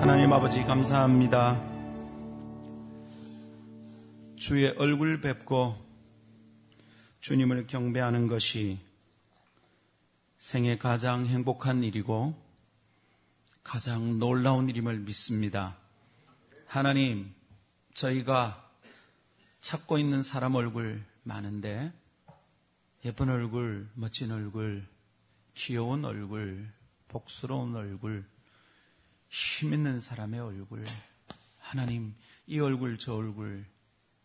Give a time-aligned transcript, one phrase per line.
[0.00, 1.60] 하나님 아버지 감사합니다.
[4.36, 5.76] 주의 얼굴 뵙고
[7.20, 8.78] 주님을 경배하는 것이
[10.38, 12.40] 생애 가장 행복한 일이고
[13.64, 15.76] 가장 놀라운 일임을 믿습니다.
[16.64, 17.34] 하나님,
[17.92, 18.70] 저희가
[19.60, 21.92] 찾고 있는 사람 얼굴 많은데
[23.04, 24.86] 예쁜 얼굴, 멋진 얼굴,
[25.54, 26.70] 귀여운 얼굴,
[27.08, 28.24] 복스러운 얼굴,
[29.28, 30.84] 힘 있는 사람의 얼굴,
[31.58, 32.14] 하나님,
[32.46, 33.66] 이 얼굴, 저 얼굴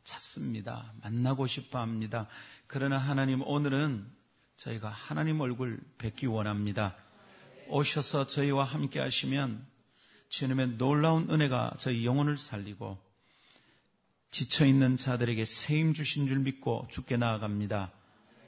[0.04, 0.94] 찾습니다.
[1.02, 2.28] 만나고 싶어 합니다.
[2.68, 4.06] 그러나 하나님, 오늘은
[4.58, 6.96] 저희가 하나님 얼굴 뵙기 원합니다.
[7.68, 9.66] 오셔서 저희와 함께 하시면
[10.30, 12.98] 주님의 놀라운 은혜가 저희 영혼을 살리고
[14.32, 17.92] 지쳐있는 자들에게 세임 주신 줄 믿고 죽게 나아갑니다.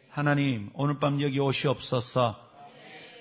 [0.09, 2.41] 하나님, 오늘 밤 여기 오시옵소서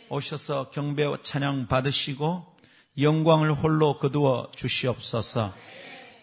[0.08, 2.53] 오셔서 경배와 찬양 받으시고
[2.98, 5.52] 영광을 홀로 거두어 주시옵소서.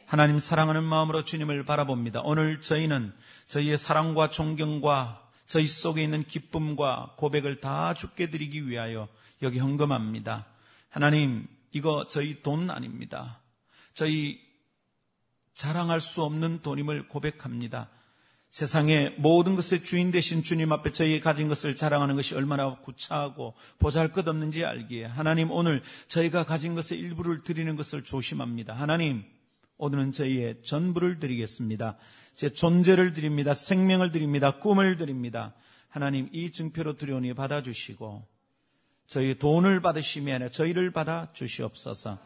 [0.06, 2.22] 하나님 사랑하는 마음으로 주님을 바라봅니다.
[2.24, 3.14] 오늘 저희는
[3.48, 9.10] 저희의 사랑과 존경과 저희 속에 있는 기쁨과 고백을 다 죽게 드리기 위하여
[9.42, 10.46] 여기 헌금합니다.
[10.90, 13.42] 하나님, 이거 저희 돈 아닙니다.
[13.94, 14.40] 저희
[15.54, 17.90] 자랑할 수 없는 돈임을 고백합니다.
[18.52, 24.12] 세상의 모든 것의 주인 되신 주님 앞에 저희의 가진 것을 자랑하는 것이 얼마나 구차하고 보잘
[24.12, 28.74] 것 없는지 알기에 하나님 오늘 저희가 가진 것의 일부를 드리는 것을 조심합니다.
[28.74, 29.24] 하나님
[29.78, 31.96] 오늘은 저희의 전부를 드리겠습니다.
[32.36, 33.54] 제 존재를 드립니다.
[33.54, 34.60] 생명을 드립니다.
[34.60, 35.54] 꿈을 드립니다.
[35.88, 38.28] 하나님 이 증표로 드려오니 받아주시고
[39.08, 42.20] 저희 돈을 받으시면 아니라 저희를 받아 주시옵소서.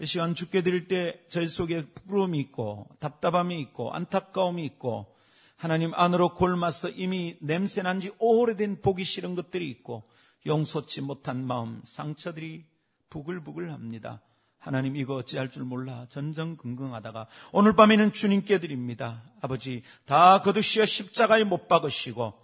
[0.00, 5.14] 이 시간 죽게 드릴 때 저희 속에 부끄러움이 있고 답답함이 있고 안타까움이 있고
[5.56, 10.04] 하나님 안으로 골마서 이미 냄새난 지 오래된 보기 싫은 것들이 있고
[10.46, 12.64] 용서치 못한 마음, 상처들이
[13.10, 14.20] 부글부글 합니다.
[14.58, 19.22] 하나님 이거 어찌할 줄 몰라 전전긍긍하다가 오늘 밤에는 주님께 드립니다.
[19.40, 22.34] 아버지 다 거두시어 십자가에 못 박으시고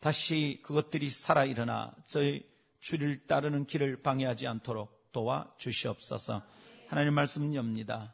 [0.00, 2.44] 다시 그것들이 살아 일어나 저희
[2.80, 6.42] 주를 따르는 길을 방해하지 않도록 도와 주시옵소서.
[6.88, 8.12] 하나님 말씀 엽니다.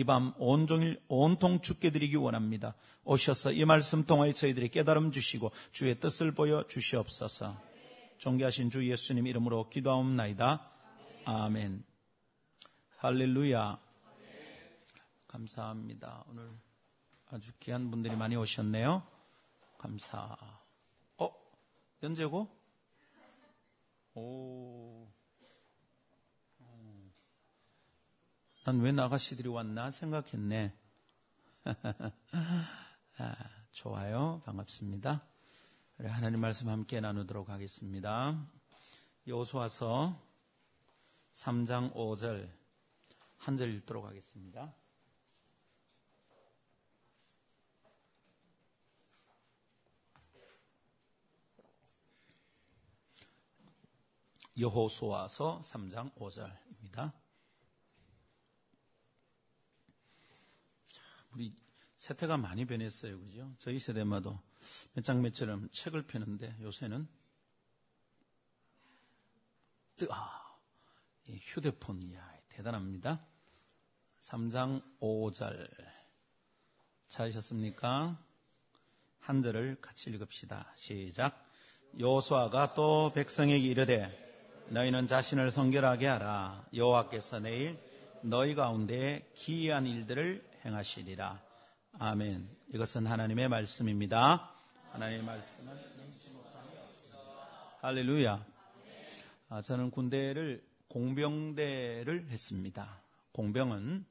[0.00, 2.74] 이 밤 온종일 온통 죽게 드리기 원합니다.
[3.04, 7.60] 오셔서 이 말씀 통하여 저희들이 깨달음 주시고 주의 뜻을 보여 주시옵소서.
[8.16, 10.70] 존귀하신 주 예수님 이름으로 기도하옵나이다.
[11.26, 11.84] 아멘.
[12.96, 13.78] 할렐루야.
[15.28, 16.24] 감사합니다.
[16.28, 16.50] 오늘
[17.28, 19.02] 아주 귀한 분들이 많이 오셨네요.
[19.78, 20.36] 감사.
[21.18, 21.30] 어?
[22.02, 22.48] 연재고?
[24.14, 24.99] 오.
[28.70, 30.72] 난 왜 나가시들이 왔나 생각했네.
[33.18, 33.34] 아,
[33.72, 34.40] 좋아요.
[34.46, 35.26] 반갑습니다.
[35.98, 38.46] 하나님 말씀 함께 나누도록 하겠습니다.
[39.26, 40.16] 여호수아서
[41.32, 42.48] 3장 5절
[43.38, 44.72] 한 절 읽도록 하겠습니다.
[54.56, 57.19] 여호수아서 3장 5절입니다.
[61.32, 61.54] 우리
[61.96, 63.20] 세태가 많이 변했어요.
[63.20, 63.52] 그죠?
[63.58, 64.38] 저희 세대마도
[64.94, 67.06] 몇장 몇처럼 책을 펴는데 요새는
[69.96, 70.56] 뜨아
[71.28, 73.24] 휴대폰 이야 대단합니다.
[74.20, 75.68] 3장 5절
[77.08, 78.18] 찾으셨습니까?
[79.20, 80.72] 한 절을 같이 읽읍시다.
[80.76, 81.46] 시작.
[81.98, 86.66] 요수아가 또 백성에게 이르되 너희는 자신을 성결하게 하라.
[86.74, 87.78] 여호와께서 내일
[88.22, 91.42] 너희 가운데 기이한 일들을 행하시리라.
[91.98, 92.48] 아멘.
[92.74, 94.52] 이것은 하나님의 말씀입니다.
[94.92, 96.68] 하나님의 말씀은 능치 못함이.
[97.80, 98.46] 할렐루야.
[99.48, 103.00] 아, 저는 군대를 공병대를 했습니다.
[103.32, 104.04] 공병은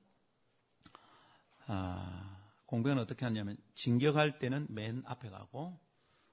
[1.68, 5.80] 아, 공병은 어떻게 하냐면 진격할 때는 맨 앞에 가고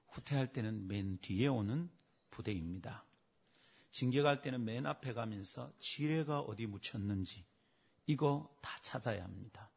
[0.09, 1.91] 후퇴할 때는 맨 뒤에 오는
[2.31, 3.05] 부대입니다.
[3.91, 7.45] 진격할 때는 맨 앞에 가면서 지뢰가 어디 묻혔는지
[8.07, 9.69] 이거 다 찾아야 합니다.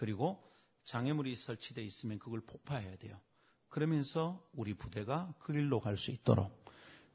[0.00, 0.42] 그리고
[0.84, 3.20] 장애물이 설치되어 있으면 그걸 폭파해야 돼요.
[3.68, 6.50] 그러면서 우리 부대가 그 길로 갈 수 있도록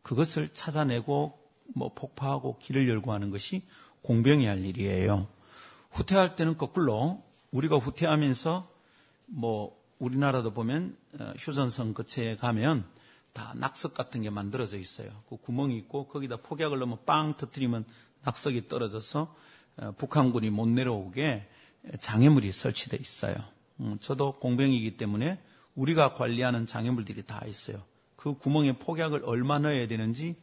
[0.03, 1.35] 그것을 찾아내고
[1.73, 3.63] 뭐 폭파하고 길을 열고 하는 것이
[4.03, 5.27] 공병이 할 일이에요.
[5.89, 8.71] 후퇴할 때는 거꾸로 우리가 후퇴하면서
[9.25, 12.87] 뭐 우리나라도 보면 어, 휴전선 끝에 가면
[13.33, 15.09] 다 낙석 같은 게 만들어져 있어요.
[15.27, 17.83] 그 구멍이 있고 거기다 폭약을 넣으면 빵 터트리면
[18.21, 19.35] 낙석이 떨어져서
[19.77, 21.49] 어, 북한군이 못 내려오게
[21.99, 23.35] 장애물이 설치되어 있어요.
[23.79, 25.39] 음, 저도 공병이기 때문에
[25.75, 27.83] 우리가 관리하는 장애물들이 다 있어요.
[28.15, 30.35] 그 구멍에 폭약을 얼마 넣어야 되는지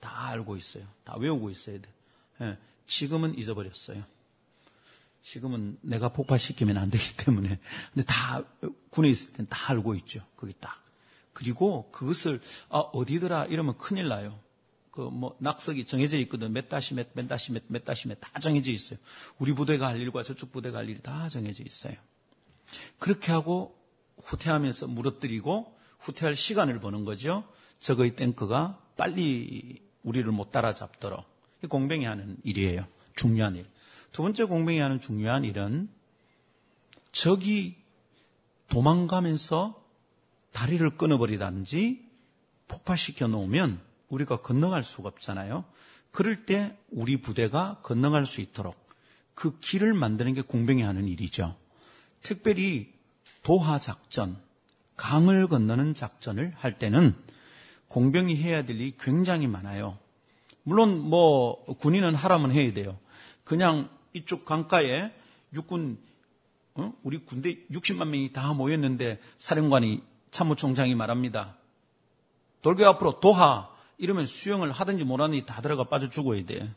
[0.00, 0.84] 다 알고 있어요.
[1.04, 1.88] 다 외우고 있어야 돼.
[2.42, 2.56] 예,
[2.86, 4.04] 지금은 잊어버렸어요.
[5.22, 7.58] 지금은 내가 폭파시키면 안 되기 때문에.
[7.92, 8.44] 근데 다,
[8.90, 10.22] 군에 있을 땐 다 알고 있죠.
[10.36, 10.76] 거기 딱.
[11.32, 14.38] 그리고 그것을, 아, 어디더라 이러면 큰일 나요.
[14.98, 16.52] 그 뭐 낙석이 정해져 있거든.
[16.52, 18.98] 몇 다시 몇, 몇 다시 몇, 몇 다시 몇 다 정해져 있어요.
[19.38, 21.94] 우리 부대가 할 일과 저쪽 부대가 할 일이 다 정해져 있어요.
[22.98, 23.78] 그렇게 하고
[24.24, 27.44] 후퇴하면서 무너뜨리고 후퇴할 시간을 버는 거죠.
[27.78, 31.24] 적의 탱크가 빨리 우리를 못 따라잡도록.
[31.68, 32.84] 공병이 하는 일이에요.
[33.14, 33.66] 중요한 일.
[34.10, 35.88] 두 번째 공병이 하는 중요한 일은
[37.12, 37.76] 적이
[38.68, 39.80] 도망가면서
[40.50, 42.04] 다리를 끊어버리든지
[42.66, 45.64] 폭파시켜 놓으면 우리가 건너갈 수가 없잖아요.
[46.10, 48.76] 그럴 때 우리 부대가 건너갈 수 있도록
[49.34, 51.54] 그 길을 만드는 게 공병이 하는 일이죠.
[52.22, 52.92] 특별히
[53.42, 54.36] 도하 작전,
[54.96, 57.14] 강을 건너는 작전을 할 때는
[57.88, 59.98] 공병이 해야 될 일이 굉장히 많아요.
[60.62, 62.98] 물론 뭐 군인은 하라면 해야 돼요.
[63.44, 65.12] 그냥 이쪽 강가에
[65.54, 65.98] 육군
[66.74, 66.92] 어?
[67.02, 71.56] 우리 군대 60만 명이 다 모였는데 사령관이 참모총장이 말합니다.
[72.62, 76.72] 돌교 앞으로 도하 이러면 수영을 하든지 못하든지 다 들어가 빠져 죽어야 돼.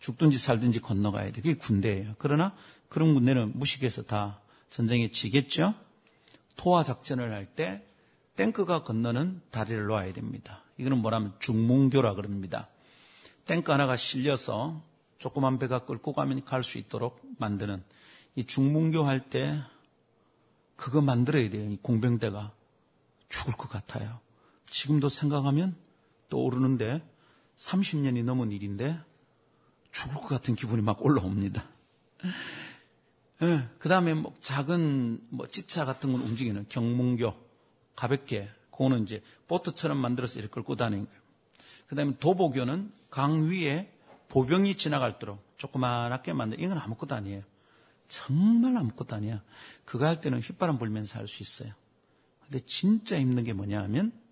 [0.00, 1.40] 죽든지 살든지 건너가야 돼.
[1.40, 2.14] 그게 군대예요.
[2.18, 2.54] 그러나
[2.88, 4.40] 그런 군대는 무식해서 다
[4.70, 5.74] 전쟁에 지겠죠?
[6.56, 7.82] 토화 작전을 할 때
[8.36, 10.62] 탱크가 건너는 다리를 놓아야 됩니다.
[10.76, 12.68] 이거는 뭐라면 중문교라 그럽니다.
[13.46, 14.80] 탱크 하나가 실려서
[15.18, 17.82] 조그만 배가 끌고 가면 갈 수 있도록 만드는
[18.36, 19.60] 이 중문교 할 때
[20.76, 21.68] 그거 만들어야 돼요.
[21.68, 22.52] 이 공병대가
[23.28, 24.20] 죽을 것 같아요.
[24.66, 25.74] 지금도 생각하면
[26.28, 27.02] 떠오르는데
[27.56, 28.98] 30년이 넘은 일인데
[29.92, 31.64] 죽을 것 같은 기분이 막 올라옵니다.
[33.42, 37.34] 예, 그 다음에 뭐 작은 뭐 집차 같은 건 움직이는 경문교
[37.94, 41.20] 가볍게 그거는 이제 보트처럼 만들어서 이렇게 끌고 다니는 거예요.
[41.86, 43.92] 그 다음에 도보교는 강 위에
[44.28, 47.42] 보병이 지나갈도록 조그만하게 만든 이건 아무것도 아니에요.
[48.08, 49.42] 정말 아무것도 아니야.
[49.84, 51.72] 그거 할 때는 휘바람 불면서 할 수 있어요.
[52.44, 54.27] 근데 진짜 힘든 게 뭐냐 하면 어,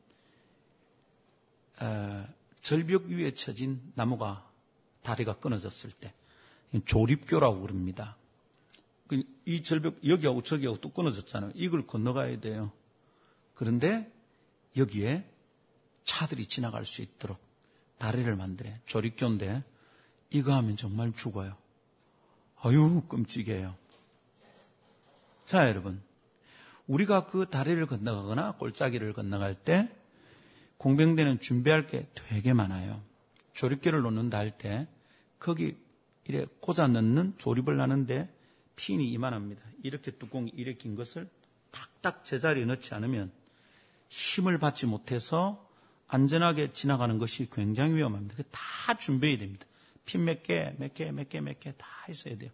[2.63, 4.49] 절벽 위에 쳐진 나무가
[5.03, 6.13] 다리가 끊어졌을 때
[6.85, 8.17] 조립교라고 그럽니다.
[9.07, 11.53] 그이 절벽 여기하고 저기하고 또 끊어졌잖아요.
[11.55, 12.73] 이걸 건너가야 돼요.
[13.55, 14.11] 그런데
[14.77, 15.25] 여기에
[16.05, 17.39] 차들이 지나갈 수 있도록
[17.99, 19.63] 다리를 만들어 조립교인데
[20.31, 21.57] 이거 하면 정말 죽어요.
[22.63, 23.77] 아유 끔찍해요.
[25.45, 26.03] 자 여러분
[26.87, 29.89] 우리가 그 다리를 건너가거나 골짜기를 건너갈 때
[30.79, 33.03] 공병대는 준비할 게 되게 많아요.
[33.55, 34.87] 조립기를 놓는다 할 때
[35.39, 35.77] 거기
[36.25, 38.29] 이래 꽂아 넣는 조립을 하는데
[38.77, 39.63] 핀이 이만합니다.
[39.83, 41.29] 이렇게 뚜껑이 이렇게 긴 것을
[41.71, 43.31] 딱딱 제자리에 넣지 않으면
[44.09, 45.67] 힘을 받지 못해서
[46.09, 48.37] 안전하게 지나가는 것이 굉장히 위험합니다.
[48.51, 49.67] 다 준비해야 됩니다.
[50.05, 52.51] 핀 몇 개, 몇 개, 몇 개, 몇 개 다 있어야 돼요.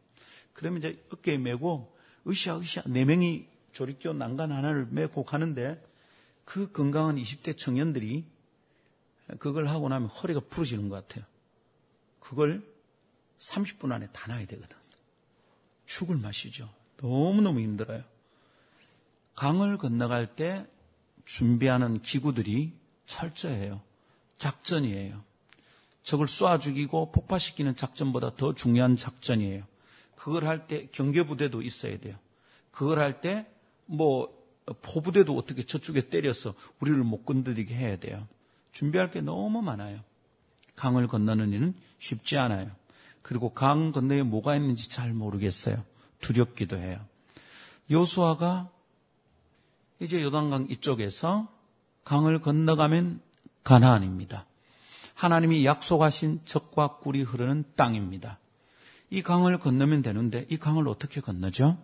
[0.55, 1.95] 그러면 이제 어깨에 메고
[2.27, 5.83] 으쌰으쌰 네 명이 조립교 난간 하나를 메고 가는데
[6.45, 8.25] 그 건강한 20대 청년들이
[9.39, 11.25] 그걸 하고 나면 허리가 부러지는 것 같아요.
[12.21, 12.63] 그걸
[13.39, 14.77] 30분 안에 다 놔야 되거든.
[15.87, 16.69] 죽을 맛이죠.
[16.99, 18.05] 너무너무 힘들어요.
[19.35, 20.67] 강을 건너갈 때
[21.25, 22.73] 준비하는 기구들이
[23.07, 23.81] 철저해요.
[24.39, 25.23] 작전이에요.
[26.03, 29.65] 적을 쏴 죽이고 폭파시키는 작전보다 더 중요한 작전이에요.
[30.17, 32.17] 그걸 할 때 경계부대도 있어야 돼요.
[32.71, 33.53] 그걸 할 때
[33.87, 34.42] 뭐
[34.83, 38.27] 포부대도 어떻게 저쪽에 때려서 우리를 못 건드리게 해야 돼요.
[38.73, 40.01] 준비할 게 너무 많아요.
[40.77, 42.71] 강을 건너는 일은 쉽지 않아요.
[43.23, 45.83] 그리고 강 건너에 뭐가 있는지 잘 모르겠어요.
[46.21, 47.01] 두렵기도 해요.
[47.91, 48.71] 요수아가
[50.01, 51.49] 이제 요단강 이쪽에서
[52.05, 53.21] 강을 건너가면
[53.63, 54.47] 가나안입니다.
[55.15, 58.39] 하나님이 약속하신 적과 꿀이 흐르는 땅입니다.
[59.11, 61.79] 이 강을 건너면 되는데 이 강을 어떻게 건너죠?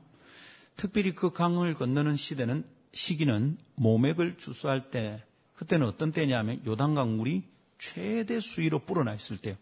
[0.79, 5.23] 특별히 그 강을 건너는 시대는 시기는 모맥을 주수할 때
[5.57, 7.43] 그때는 어떤 때냐면 요단강 물이
[7.79, 9.57] 최대 수위로 불어나 있을 때요.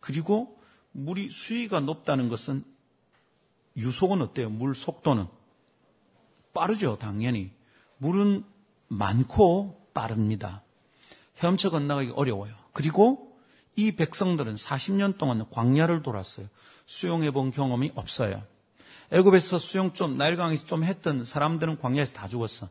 [0.00, 0.58] 그리고
[0.92, 2.64] 물이 수위가 높다는 것은
[3.76, 4.48] 유속은 어때요?
[4.48, 5.26] 물 속도는
[6.54, 7.50] 빠르죠, 당연히.
[7.98, 8.44] 물은
[8.88, 10.62] 많고 빠릅니다.
[11.42, 12.54] 헤엄쳐 건너가기 어려워요.
[12.72, 13.38] 그리고
[13.76, 16.48] 이 백성들은 40년 동안 광야를 돌았어요.
[16.86, 18.42] 수영해 본 경험이 없어요.
[19.14, 22.68] 애굽에서 수영 좀 나일강에서 좀 했던 사람들은 광야에서 다 죽었어.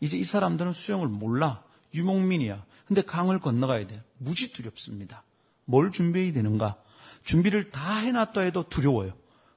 [0.00, 1.62] 이제 이 사람들은 수영을 몰라.
[1.94, 2.64] 유목민이야.
[2.86, 4.02] 근데 강을 건너가야 돼.
[4.18, 5.22] 무지 두렵습니다.
[5.64, 6.76] 뭘 준비해야 되는가?
[7.22, 9.12] 준비를 다 해놨다 해도 두려워요.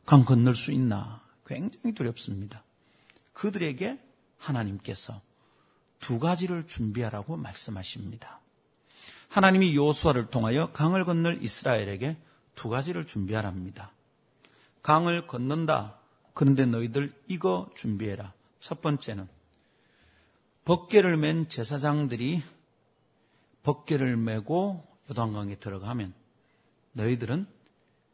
[0.05, 1.21] 강 건널 수 있나?
[1.43, 2.63] 굉장히 두렵습니다.
[3.33, 3.99] 그들에게
[4.37, 5.19] 하나님께서
[5.99, 8.39] 두 가지를 준비하라고 말씀하십니다.
[9.29, 12.15] 하나님이 요수아를 통하여 강을 건널 이스라엘에게
[12.53, 13.91] 두 가지를 준비하랍니다.
[14.83, 15.96] 강을 건넌다.
[16.37, 18.31] 그런데 너희들 이거 준비해라.
[18.59, 19.27] 첫 번째는
[20.65, 22.43] 벗개를 맨 제사장들이
[23.63, 26.13] 벗개를 메고 요단강에 들어가면
[26.91, 27.47] 너희들은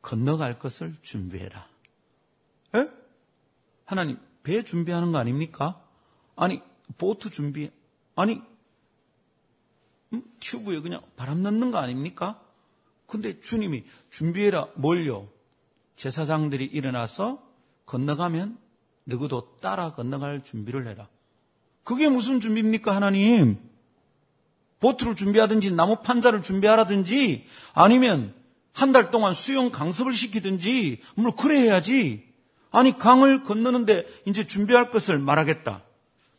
[0.01, 1.67] 건너갈 것을 준비해라.
[2.75, 2.89] 에?
[3.83, 5.85] 하나님, 배 준비하는 거 아닙니까?
[6.37, 6.61] 아니,
[6.97, 7.71] 보트 준비,
[8.15, 8.41] 아니,
[10.13, 10.23] 음?
[10.39, 12.41] 튜브에 그냥 바람 넣는 거 아닙니까?
[13.05, 15.27] 근데 주님이 준비해라, 뭘요?
[15.97, 17.42] 제사장들이 일어나서
[17.85, 18.57] 건너가면
[19.05, 21.07] 누구도 따라 건너갈 준비를 해라.
[21.83, 23.57] 그게 무슨 준비입니까, 하나님?
[24.79, 28.33] 보트를 준비하든지 나무 판자를 준비하라든지 아니면
[28.73, 32.27] 한 달 동안 수영 강습을 시키든지 물 그래 해야지.
[32.71, 35.83] 아니 강을 건너는데 이제 준비할 것을 말하겠다.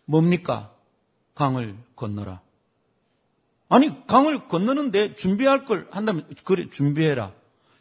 [0.05, 0.73] 뭡니까?
[1.35, 2.41] 강을 건너라.
[3.69, 7.33] 아니 강을 건너는데 준비할 걸 한다면 그래 준비해라.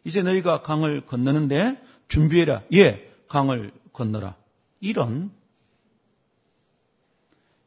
[0.03, 2.61] 이제 너희가 강을 건너는데 준비해라.
[2.73, 4.35] 예, 강을 건너라.
[4.79, 5.31] 이런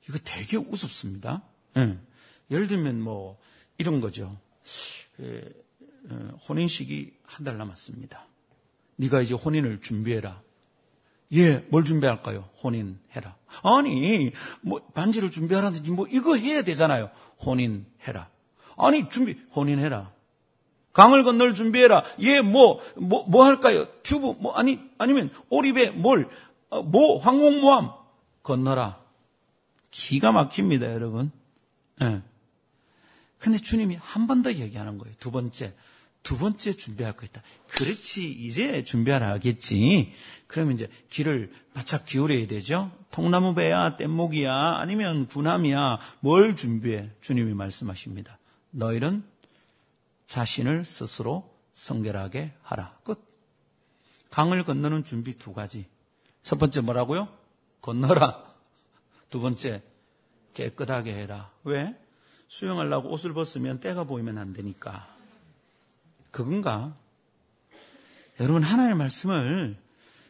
[0.09, 1.43] 이거 되게 우습습니다.
[1.77, 1.99] 예.
[2.53, 3.37] 예를 들면 뭐
[3.77, 4.39] 이런 거죠.
[5.21, 5.43] 예,
[6.11, 8.25] 어, 혼인식이 한 달 남았습니다.
[8.95, 10.41] 네가 이제 혼인을 준비해라.
[11.33, 12.49] 예, 뭘 준비할까요?
[12.63, 13.37] 혼인해라.
[13.65, 14.31] 아니,
[14.61, 17.11] 뭐 반지를 준비하라든지 뭐 이거 해야 되잖아요.
[17.45, 18.31] 혼인해라.
[18.77, 20.13] 아니, 준비 혼인해라.
[20.97, 22.05] 강을 건널 준비해라.
[22.21, 23.87] 예, 뭐, 뭐, 뭐 할까요?
[24.03, 26.27] 튜브, 뭐, 아니, 아니면 오리배, 뭘,
[26.71, 27.91] 어, 뭐, 항공모함
[28.43, 28.99] 건너라.
[29.91, 31.31] 기가 막힙니다, 여러분.
[32.01, 32.23] 예.
[33.39, 35.15] 근데 주님이 한 번 더 얘기하는 거예요.
[35.21, 35.75] 두 번째.
[36.23, 37.43] 두 번째 준비할 거 있다.
[37.69, 40.13] 그렇지, 이제 준비하라 하겠지.
[40.47, 42.91] 그러면 이제 길을 바짝 기울여야 되죠.
[43.11, 47.11] 통나무배야, 뗏목이야, 아니면 군함이야, 뭘 준비해?
[47.21, 48.39] 주님이 말씀하십니다.
[48.71, 49.23] 너희는
[50.27, 52.99] 자신을 스스로 성결하게 하라.
[53.05, 53.23] 끝.
[54.31, 55.87] 강을 건너는 준비 두 가지.
[56.43, 57.29] 첫 번째 뭐라고요?
[57.81, 58.45] 건너라.
[59.31, 59.83] 두 번째,
[60.55, 61.51] 깨끗하게 해라.
[61.65, 61.99] 왜?
[62.49, 65.07] 수영하려고 옷을 벗으면 때가 보이면 안 되니까.
[66.31, 66.95] 그건가?
[68.41, 69.77] 여러분, 하나님의 말씀을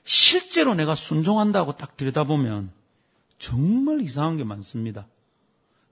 [0.04, 2.70] 실제로 내가 순종한다고 딱 들여다보면
[3.38, 5.06] 정말 이상한 게 많습니다.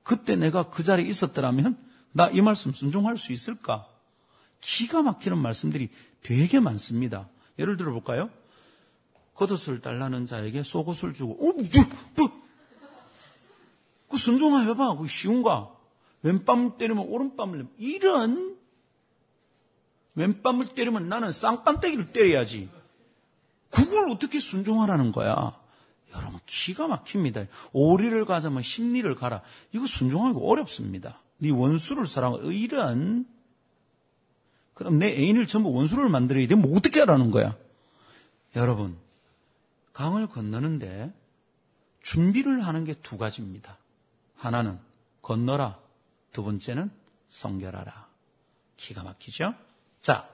[0.02, 1.76] 그때 내가 그 자리에 있었더라면
[2.16, 3.88] 나 이 말씀 순종할 수 있을까?
[4.64, 5.90] 기가 막히는 말씀들이
[6.22, 7.28] 되게 많습니다.
[7.58, 8.30] 예를 들어 볼까요?
[9.34, 11.64] 겉옷을 달라는 자에게 속옷을 주고, 어, 뭐,
[12.16, 12.42] 뭐,
[14.08, 14.96] 그 순종해봐.
[14.96, 15.70] 그 쉬운가?
[16.22, 18.56] 왼뺨을 때리면 오른뺨을 이런
[20.14, 22.70] 왼뺨을 때리면 나는 쌍판대기를 때려야지.
[23.68, 25.60] 그걸 어떻게 순종하라는 거야?
[26.14, 27.46] 여러분 기가 막힙니다.
[27.72, 29.42] 오리를 가자면 심리를 가라.
[29.72, 31.20] 이거 순종하기 어렵습니다.
[31.38, 33.26] 네 원수를 사랑하고 이런
[34.74, 36.54] 그럼 내 애인을 전부 원수를 만들어야 돼?
[36.54, 37.56] 뭐 어떻게 하라는 거야?
[38.56, 38.96] 여러분
[39.92, 41.12] 강을 건너는데
[42.02, 43.78] 준비를 하는 게 두 가지입니다.
[44.36, 44.78] 하나는
[45.22, 45.78] 건너라.
[46.32, 46.90] 두 번째는
[47.28, 48.08] 성결하라.
[48.76, 49.54] 기가 막히죠?
[50.02, 50.28] 자,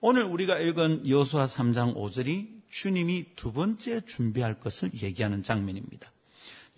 [0.00, 6.10] 오늘 우리가 읽은 여수와 3장 5절이 주님이 두 번째 준비할 것을 얘기하는 장면입니다.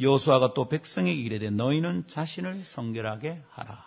[0.01, 3.85] 여수아가 또 백성에게 이르되 너희는 자신을 성결하게 하라.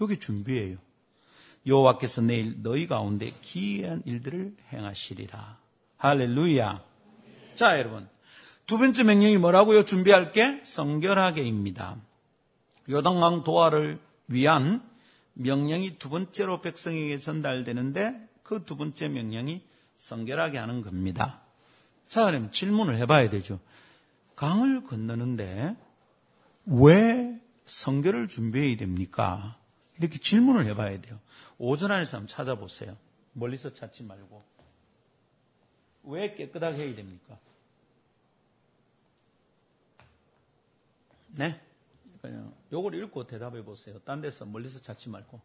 [0.00, 0.78] 여기 준비예요.
[1.66, 5.58] 여호와께서 내일 너희 가운데 기이한 일들을 행하시리라.
[5.98, 6.82] 할렐루야.
[7.54, 8.08] 자, 여러분.
[8.66, 9.84] 두 번째 명령이 뭐라고요?
[9.84, 11.96] 준비할 게 성결하게입니다.
[12.88, 14.82] 요단강 도하를 위한
[15.34, 19.62] 명령이 두 번째로 백성에게 전달되는데 그 두 번째 명령이
[19.94, 21.40] 성결하게 하는 겁니다.
[22.08, 23.60] 자, 그럼 질문을 해봐야 되죠.
[24.34, 25.76] 강을 건너는데
[26.66, 29.56] 왜 성결을 준비해야 됩니까?
[29.98, 31.20] 이렇게 질문을 해봐야 돼요.
[31.62, 32.96] 오전 안에서 한번 찾아보세요.
[33.34, 34.42] 멀리서 찾지 말고.
[36.04, 37.38] 왜 깨끗하게 해야 됩니까?
[41.28, 41.60] 네?
[42.22, 43.98] 그냥 요걸 읽고 대답해 보세요.
[44.00, 45.38] 딴 데서 멀리서 찾지 말고.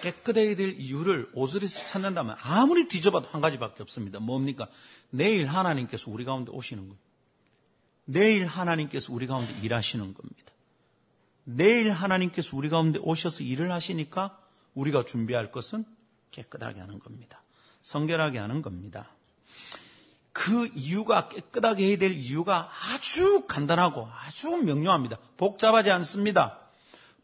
[0.00, 4.20] 깨끗해야 될 이유를 오슬에서 찾는다면 아무리 뒤져봐도 한 가지밖에 없습니다.
[4.20, 4.70] 뭡니까?
[5.10, 6.98] 내일 하나님께서 우리 가운데 오시는 거예요.
[8.06, 10.54] 내일 하나님께서 우리 가운데 일하시는 겁니다.
[11.56, 14.38] 내일 하나님께서 우리 가운데 오셔서 일을 하시니까
[14.74, 15.84] 우리가 준비할 것은
[16.30, 17.42] 깨끗하게 하는 겁니다.
[17.82, 19.10] 성결하게 하는 겁니다.
[20.32, 25.18] 그 이유가 깨끗하게 해야 될 이유가 아주 간단하고 아주 명료합니다.
[25.36, 26.58] 복잡하지 않습니다.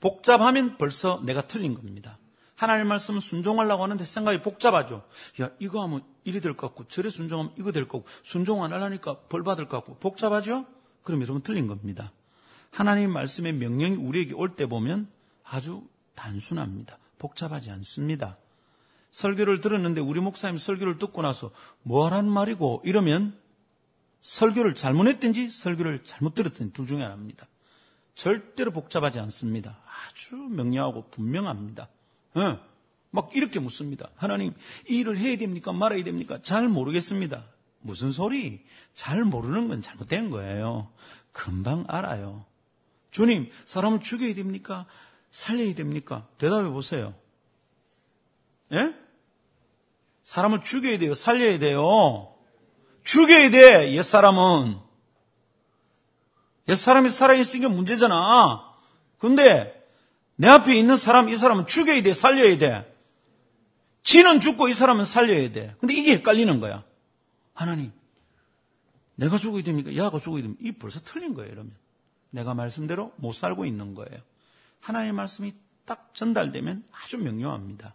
[0.00, 2.18] 복잡하면 벌써 내가 틀린 겁니다.
[2.56, 5.06] 하나님 말씀은 순종하려고 하는데 생각이 복잡하죠.
[5.40, 9.18] 야, 이거 하면 이리 될 것 같고, 저래 순종하면 이거 될것 같고, 순종 안 하려니까
[9.28, 10.64] 벌 받을 것 같고, 복잡하죠?
[11.02, 12.12] 그럼 여러분 틀린 겁니다.
[12.76, 15.08] 하나님 말씀의 명령이 우리에게 올 때 보면
[15.44, 15.82] 아주
[16.14, 16.98] 단순합니다.
[17.18, 18.36] 복잡하지 않습니다.
[19.12, 21.50] 설교를 들었는데 우리 목사님 설교를 듣고 나서
[21.84, 23.34] 뭐하라는 말이고 이러면
[24.20, 27.46] 설교를 잘못했든지 설교를 잘못 들었든지 둘 중에 하나입니다.
[28.14, 29.78] 절대로 복잡하지 않습니다.
[30.10, 31.88] 아주 명료하고 분명합니다.
[32.34, 32.58] 네.
[33.10, 34.10] 막 이렇게 묻습니다.
[34.16, 34.52] 하나님,
[34.90, 35.72] 이 일을 해야 됩니까?
[35.72, 36.40] 말아야 됩니까?
[36.42, 37.42] 잘 모르겠습니다.
[37.80, 38.62] 무슨 소리?
[38.94, 40.90] 잘 모르는 건 잘못된 거예요.
[41.32, 42.44] 금방 알아요.
[43.16, 44.84] 주님, 사람을 죽여야 됩니까?
[45.30, 46.28] 살려야 됩니까?
[46.36, 47.14] 대답해 보세요.
[48.72, 48.94] 예?
[50.22, 51.14] 사람을 죽여야 돼요?
[51.14, 52.36] 살려야 돼요?
[53.04, 54.76] 죽여야 돼, 옛사람은.
[56.68, 58.76] 옛사람이 살아있으니까 문제잖아.
[59.16, 59.88] 근데
[60.34, 62.98] 내 앞에 있는 사람, 이 사람은 죽여야 돼, 살려야 돼.
[64.02, 65.74] 지는 죽고 이 사람은 살려야 돼.
[65.80, 66.84] 근데 이게 헷갈리는 거야.
[67.54, 67.92] 하나님,
[69.14, 69.96] 내가 죽어야 됩니까?
[69.96, 70.62] 야가 죽어야 됩니까?
[70.62, 71.85] 이 벌써 틀린 거예요, 이러면.
[72.30, 74.20] 내가 말씀대로 못 살고 있는 거예요.
[74.80, 75.54] 하나님의 말씀이
[75.84, 77.94] 딱 전달되면 아주 명료합니다.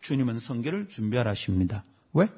[0.00, 1.84] 주님은 성계를 준비하라십니다.
[2.12, 2.28] 왜?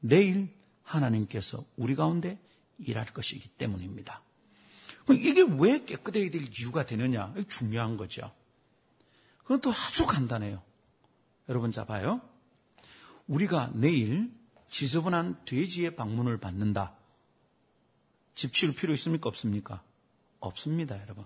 [0.00, 0.48] 내일
[0.82, 2.38] 하나님께서 우리 가운데
[2.78, 4.22] 일할 것이기 때문입니다.
[5.10, 7.34] 이게 왜 깨끗해야 될 이유가 되느냐?
[7.48, 8.32] 중요한 거죠.
[9.42, 10.62] 그건 또 아주 간단해요.
[11.48, 12.20] 여러분 자 봐요.
[13.26, 14.32] 우리가 내일
[14.68, 16.96] 지저분한 돼지의 방문을 받는다.
[18.34, 19.28] 집 치울 필요 있습니까?
[19.28, 19.82] 없습니까?
[20.46, 21.24] 없습니다, 여러분.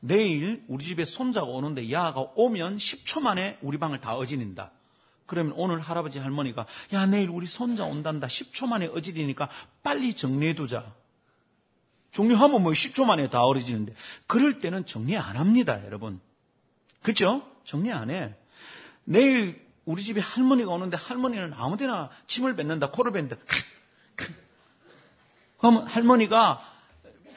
[0.00, 4.72] 내일 우리 집에 손자가 오는데 야가 오면 10초 만에 우리 방을 다 어지른다.
[5.26, 8.26] 그러면 오늘 할아버지 할머니가 야 내일 우리 손자 온단다.
[8.26, 9.48] 10초 만에 어지르니까
[9.82, 10.92] 빨리 정리해두자.
[12.12, 13.94] 정리하면 뭐 10초 만에 다 어지는데
[14.26, 16.20] 그럴 때는 정리 안 합니다, 여러분.
[17.02, 17.46] 그죠?
[17.64, 18.34] 정리 안 해.
[19.04, 23.36] 내일 우리 집에 할머니가 오는데 할머니는 아무데나 침을 뱉는다, 코를 뱉는다.
[25.58, 26.60] 그러면 할머니가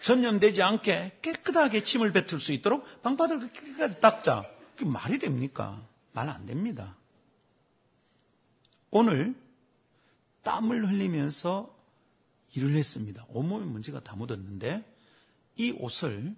[0.04, 4.46] 전염되지 않게 깨끗하게 침을 뱉을 수 있도록 방바닥을 깨끗하게 닦자.
[4.76, 5.82] 그게 말이 됩니까?
[6.12, 6.96] 말 안 됩니다.
[8.92, 9.34] 오늘
[10.44, 11.74] 땀을 흘리면서
[12.54, 13.26] 일을 했습니다.
[13.30, 14.84] 온몸에 먼지가 다 묻었는데
[15.56, 16.36] 이 옷을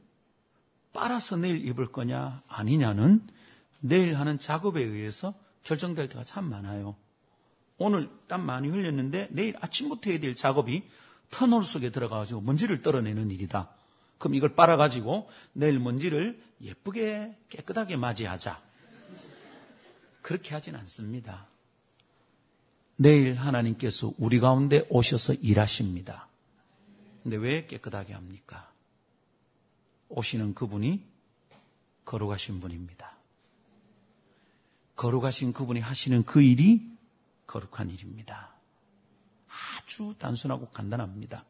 [0.93, 3.27] 빨아서 내일 입을 거냐 아니냐는
[3.79, 6.95] 내일 하는 작업에 의해서 결정될 때가 참 많아요.
[7.77, 10.87] 오늘 땀 많이 흘렸는데 내일 아침부터 해야 될 작업이
[11.29, 13.69] 터널 속에 들어가가지고 먼지를 떨어내는 일이다.
[14.17, 18.61] 그럼 이걸 빨아가지고 내일 먼지를 예쁘게 깨끗하게 맞이하자.
[20.21, 21.47] 그렇게 하진 않습니다.
[22.95, 26.27] 내일 하나님께서 우리 가운데 오셔서 일하십니다.
[27.23, 28.71] 근데 왜 깨끗하게 합니까?
[30.09, 31.03] 오시는 그분이
[32.05, 33.15] 거룩하신 분입니다.
[34.95, 36.81] 거룩하신 그분이 하시는 그 일이
[37.47, 38.54] 거룩한 일입니다.
[39.85, 41.45] 아주 단순하고 간단합니다.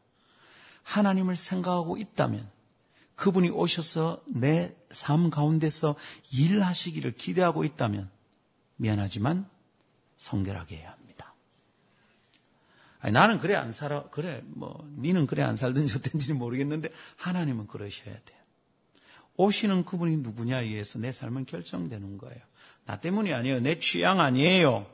[0.82, 2.48] 하나님을 생각하고 있다면
[3.16, 5.96] 그분이 오셔서 내 삶 가운데서
[6.32, 8.10] 일하시기를 기대하고 있다면
[8.76, 9.48] 미안하지만
[10.16, 11.34] 성결하게 해야 합니다.
[13.00, 18.14] 아니, 나는 그래 안 살아 그래 뭐 니는 그래 안 살든지 어떤지는 모르겠는데 하나님은 그러셔야
[18.14, 18.38] 돼요.
[19.36, 22.40] 오시는 그분이 누구냐에 의해서 내 삶은 결정되는 거예요.
[22.86, 23.60] 나 때문이 아니에요.
[23.60, 24.86] 내 취향 아니에요.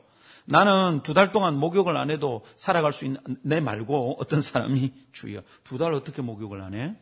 [0.45, 5.41] 나는 두 달 동안 목욕을 안 해도 살아갈 수 있는, 내 말고 어떤 사람이 주여.
[5.63, 6.95] 두 달 어떻게 목욕을 안 해?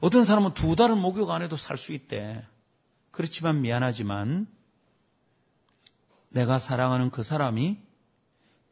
[0.00, 2.44] 어떤 사람은 두 달을 목욕 안 해도 살 수 있대.
[3.10, 4.46] 그렇지만 미안하지만
[6.30, 7.78] 내가 사랑하는 그 사람이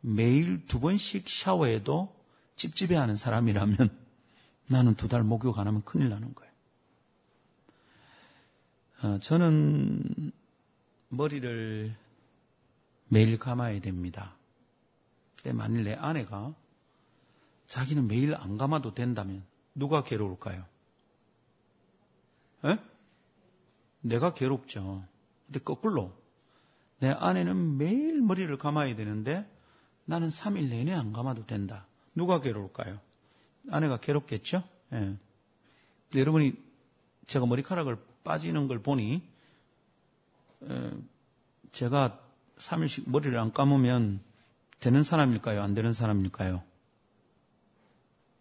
[0.03, 2.15] 매일 두 번씩 샤워해도
[2.57, 3.77] 찝찝해 하는 사람이라면
[4.71, 6.53] 나는 두 달 목욕 안 하면 큰일 나는 거예요.
[9.03, 10.33] 어, 저는
[11.09, 11.95] 머리를
[13.09, 14.37] 매일 감아야 됩니다.
[15.37, 16.55] 근데 만일 내 아내가
[17.67, 20.65] 자기는 매일 안 감아도 된다면 누가 괴로울까요?
[22.65, 22.79] 에?
[24.01, 25.05] 내가 괴롭죠.
[25.47, 26.13] 근데 거꾸로
[26.99, 29.49] 내 아내는 매일 머리를 감아야 되는데
[30.05, 31.87] 나는 3일 내내 안 감아도 된다.
[32.15, 33.01] 누가 괴로울까요?
[33.71, 34.63] 아내가 괴롭겠죠?
[34.93, 35.17] 예.
[36.15, 36.55] 여러분이
[37.27, 39.23] 제가 머리카락을 빠지는 걸 보니
[40.63, 40.91] 에,
[41.73, 42.26] 제가
[42.59, 44.21] 3일씩 머리를 안 감으면
[44.81, 45.63] 되는 사람일까요?
[45.63, 46.63] 안 되는 사람일까요?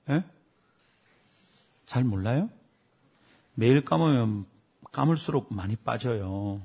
[0.10, 0.24] 예?
[1.86, 2.50] 잘 몰라요?
[3.54, 4.46] 매일 감으면
[4.92, 6.62] 감을수록 많이 빠져요.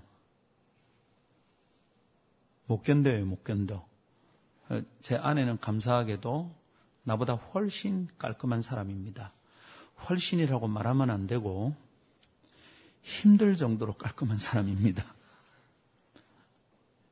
[2.67, 3.85] 못 견뎌요, 못 견뎌.
[5.01, 6.55] 제 아내는 감사하게도
[7.03, 9.33] 나보다 훨씬 깔끔한 사람입니다.
[10.09, 11.75] 훨씬이라고 말하면 안 되고
[13.03, 15.05] 힘들 정도로 깔끔한 사람입니다.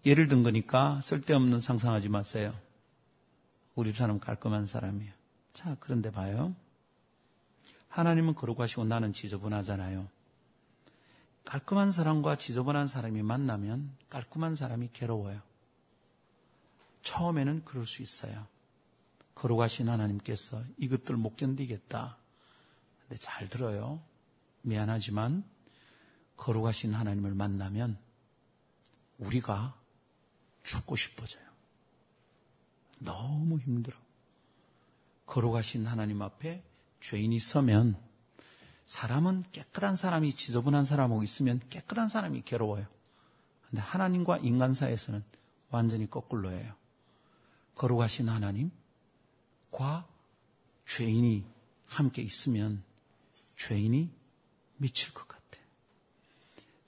[0.09, 2.59] 예를 든 거니까 쓸데없는 상상하지 마세요.
[3.75, 5.13] 우리 사람 깔끔한 사람이에요.
[5.53, 6.57] 자, 그런데 봐요.
[7.91, 10.09] 하나님은 거룩하시고 나는 지저분하잖아요.
[11.45, 15.43] 깔끔한 사람과 지저분한 사람이 만나면 깔끔한 사람이 괴로워요.
[17.03, 18.47] 처음에는 그럴 수 있어요.
[19.35, 22.17] 걸어가신 하나님께서 이것들 못 견디겠다.
[23.03, 24.01] 근데 잘 들어요.
[24.63, 25.45] 미안하지만
[26.39, 27.99] 걸어가신 하나님을 만나면
[29.19, 29.78] 우리가
[30.69, 31.45] 죽고 싶어져요.
[32.99, 33.97] 너무 힘들어.
[35.25, 36.63] 걸어가신 하나님 앞에
[37.01, 37.97] 죄인이 서면
[38.85, 42.87] 사람은 깨끗한 사람이 지저분한 사람하고 있으면 깨끗한 사람이 괴로워요.
[43.69, 45.23] 근데 하나님과 인간 사이에서는
[45.71, 46.75] 완전히 거꾸로예요.
[47.75, 50.07] 거룩하신 하나님과
[50.87, 51.47] 죄인이
[51.87, 52.83] 함께 있으면
[53.57, 54.11] 죄인이
[54.77, 55.59] 미칠 것 같아.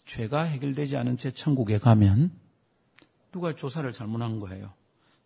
[0.05, 2.50] 죄가 해결되지 않은 채 천국에 가면
[3.33, 4.73] 누가 조사를 잘못한 거예요.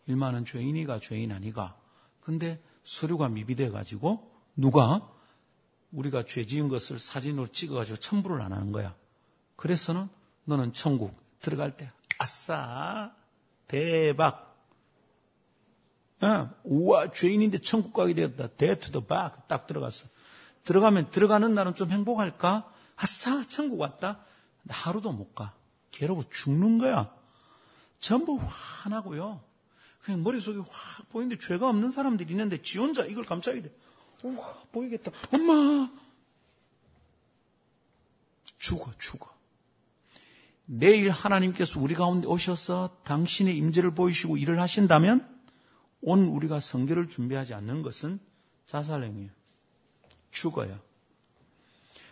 [0.07, 1.77] 일만은 죄인이가 죄인 아니가.
[2.21, 5.11] 근데 서류가 미비돼 가지고 누가
[5.93, 8.95] 우리가 죄 지은 것을 사진으로 찍어 가지고 첨부를 안 하는 거야.
[9.57, 10.09] 그래서는
[10.45, 13.15] 너는 천국 들어갈 때 아싸
[13.67, 14.55] 대박
[16.21, 18.49] 어, 우와 죄인인데 천국 가게 되었다.
[18.49, 20.09] 대투더 박딱 들어갔어.
[20.65, 22.71] 들어가면 들어가는 날은 좀 행복할까?
[22.97, 24.25] 아싸 천국 왔다.
[24.69, 25.55] 하루도 못 가.
[25.91, 27.13] 괴로워 죽는 거야.
[28.05, 29.43] 전부 환하고요.
[30.03, 33.75] 그냥 머릿속에 확 보이는데 죄가 없는 사람들이 있는데 지 혼자 이걸 감싸야 돼.
[34.23, 35.11] 우와, 보이겠다.
[35.33, 35.91] 엄마!
[38.59, 39.35] 죽어, 죽어.
[40.67, 45.27] 내일 하나님께서 우리 가운데 오셔서 당신의 임재를 보이시고 일을 하신다면
[46.03, 48.21] 온 우리가 성결을 준비하지 않는 것은
[48.67, 49.31] 자살행위예요.
[50.31, 50.79] 죽어요.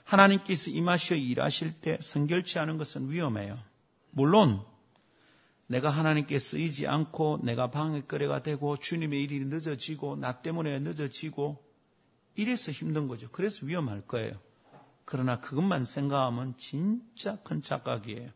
[0.05, 3.59] 하나님께서 임하시어 일하실 때 성결치 않은 것은 위험해요.
[4.11, 4.72] 물론
[5.73, 11.65] 내가 하나님께 쓰이지 않고 내가 방해거래가 되고 주님의 일이 늦어지고 나 때문에 늦어지고
[12.37, 13.31] 이래서 힘든 거죠.
[13.31, 14.35] 그래서 위험할 거예요.
[15.07, 18.29] 그러나 그것만 생각하면 진짜 큰 착각이에요.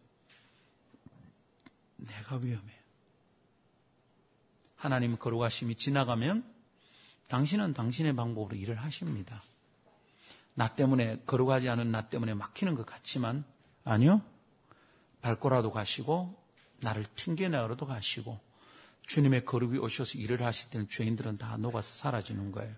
[1.96, 2.80] 내가 위험해요.
[4.76, 6.42] 하나님 거룩하심이 지나가면
[7.28, 9.42] 당신은 당신의 방법으로 일을 하십니다.
[10.54, 13.44] 나 때문에 거룩하지 않은 나 때문에 막히는 것 같지만
[13.84, 14.22] 아니요.
[15.20, 16.45] 밟고라도 가시고
[16.80, 18.38] 나를 튕겨내어도 가시고
[19.06, 22.74] 주님의 거룩이 오셔서 일을 하실 때는 죄인들은 다 녹아서 사라지는 거예요.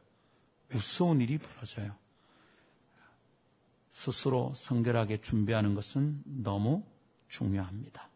[0.70, 1.94] 무서운 일이 벌어져요.
[3.90, 6.84] 스스로 성결하게 준비하는 것은 너무
[7.28, 8.08] 중요합니다.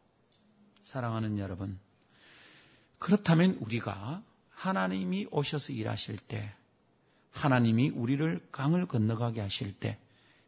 [0.82, 1.78] 사랑하는 여러분,
[2.98, 6.54] 그렇다면 우리가 하나님이 오셔서 일하실 때,
[7.32, 9.98] 하나님이 우리를 강을 건너가게 하실 때,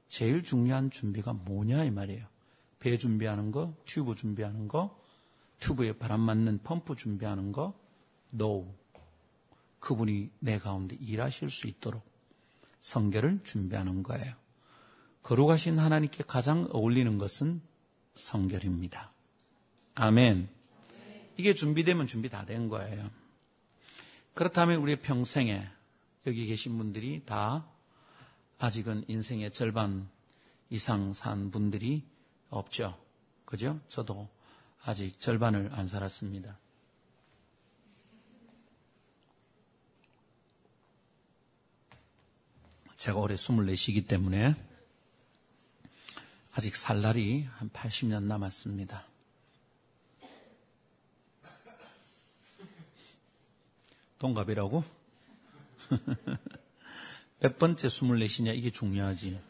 [0.09, 2.27] 제일 중요한 준비가 뭐냐 이 말이에요.
[2.79, 5.03] 배 준비하는 거, 튜브 준비하는 거,
[5.61, 7.75] 튜브에 바람 넣는 펌프 준비하는 거,
[8.31, 8.75] no.
[9.81, 12.03] 그분이 내 가운데 일하실 수 있도록
[12.81, 14.35] 성결을 준비하는 거예요.
[15.23, 17.61] 거룩하신 하나님께 가장 어울리는 것은
[18.15, 19.13] 성결입니다.
[19.95, 20.49] 아멘.
[21.37, 23.11] 이게 준비되면 준비 다 된 거예요.
[24.35, 25.67] 그렇다면 우리의 평생에
[26.27, 27.67] 여기 계신 분들이 다
[28.59, 30.09] 아직은 인생의 절반
[30.71, 32.05] 이상 산 분들이
[32.49, 32.99] 없죠.
[33.45, 33.79] 그죠?
[33.89, 34.29] 저도
[34.87, 36.59] 아직 절반을 안 살았습니다.
[42.99, 44.55] 제가 올해 24시기 때문에
[46.55, 49.07] 아직 살 날이 한 80년 남았습니다.
[54.19, 54.85] 동갑이라고?
[57.41, 59.41] 몇 번째 24시냐 이게 중요하지.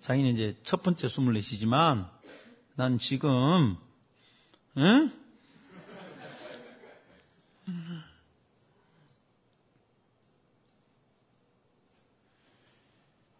[0.00, 2.08] 자기는 이제 첫 번째 24시지만
[2.76, 3.76] 난 지금
[4.78, 5.12] 응?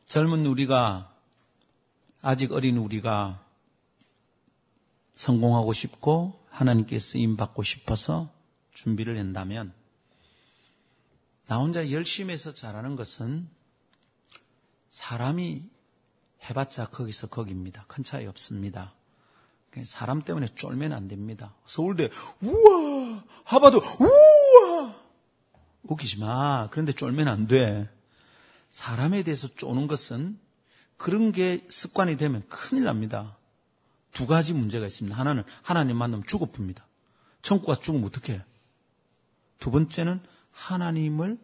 [0.06, 1.14] 젊은 우리가,
[2.22, 3.44] 아직 어린 우리가
[5.14, 8.32] 성공하고 싶고 하나님께 쓰임 받고 싶어서
[8.74, 9.72] 준비를 한다면
[11.46, 13.48] 나 혼자 열심히 해서 잘하는 것은
[14.90, 15.62] 사람이
[16.50, 17.84] 해봤자 거기서 거기입니다.
[17.86, 18.97] 큰 차이 없습니다.
[19.84, 21.54] 사람 때문에 쫄면 안 됩니다.
[21.66, 22.10] 서울대
[22.42, 24.94] 우와 하버드 우와
[25.84, 26.68] 웃기지 마.
[26.70, 27.88] 그런데 쫄면 안 돼.
[28.70, 30.38] 사람에 대해서 쪼는 것은
[30.96, 33.36] 그런 게 습관이 되면 큰일 납니다.
[34.12, 35.16] 두 가지 문제가 있습니다.
[35.16, 36.86] 하나는 하나님 만나면 죽어쁩니다.
[37.40, 38.42] 천국 가서 죽으면 어떡해?
[39.58, 41.38] 두 번째는 하나님을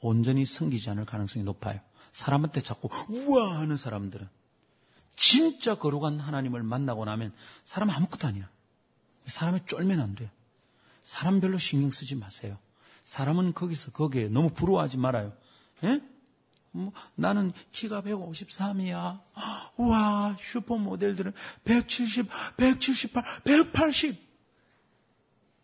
[0.00, 1.80] 온전히 섬기지 않을 가능성이 높아요.
[2.12, 4.28] 사람한테 자꾸 우와 하는 사람들은
[5.16, 7.32] 진짜 거룩한 하나님을 만나고 나면
[7.64, 8.48] 사람 아무것도 아니야.
[9.26, 10.30] 사람이 쫄면 안 돼.
[11.02, 12.58] 사람 별로 신경 쓰지 마세요.
[13.04, 15.32] 사람은 거기서 거기에 너무 부러워하지 말아요.
[15.84, 16.00] 예?
[16.70, 19.20] 뭐, 나는 키가 153이야.
[19.76, 21.32] 와, 슈퍼모델들은
[21.64, 24.18] 170, 178, 180.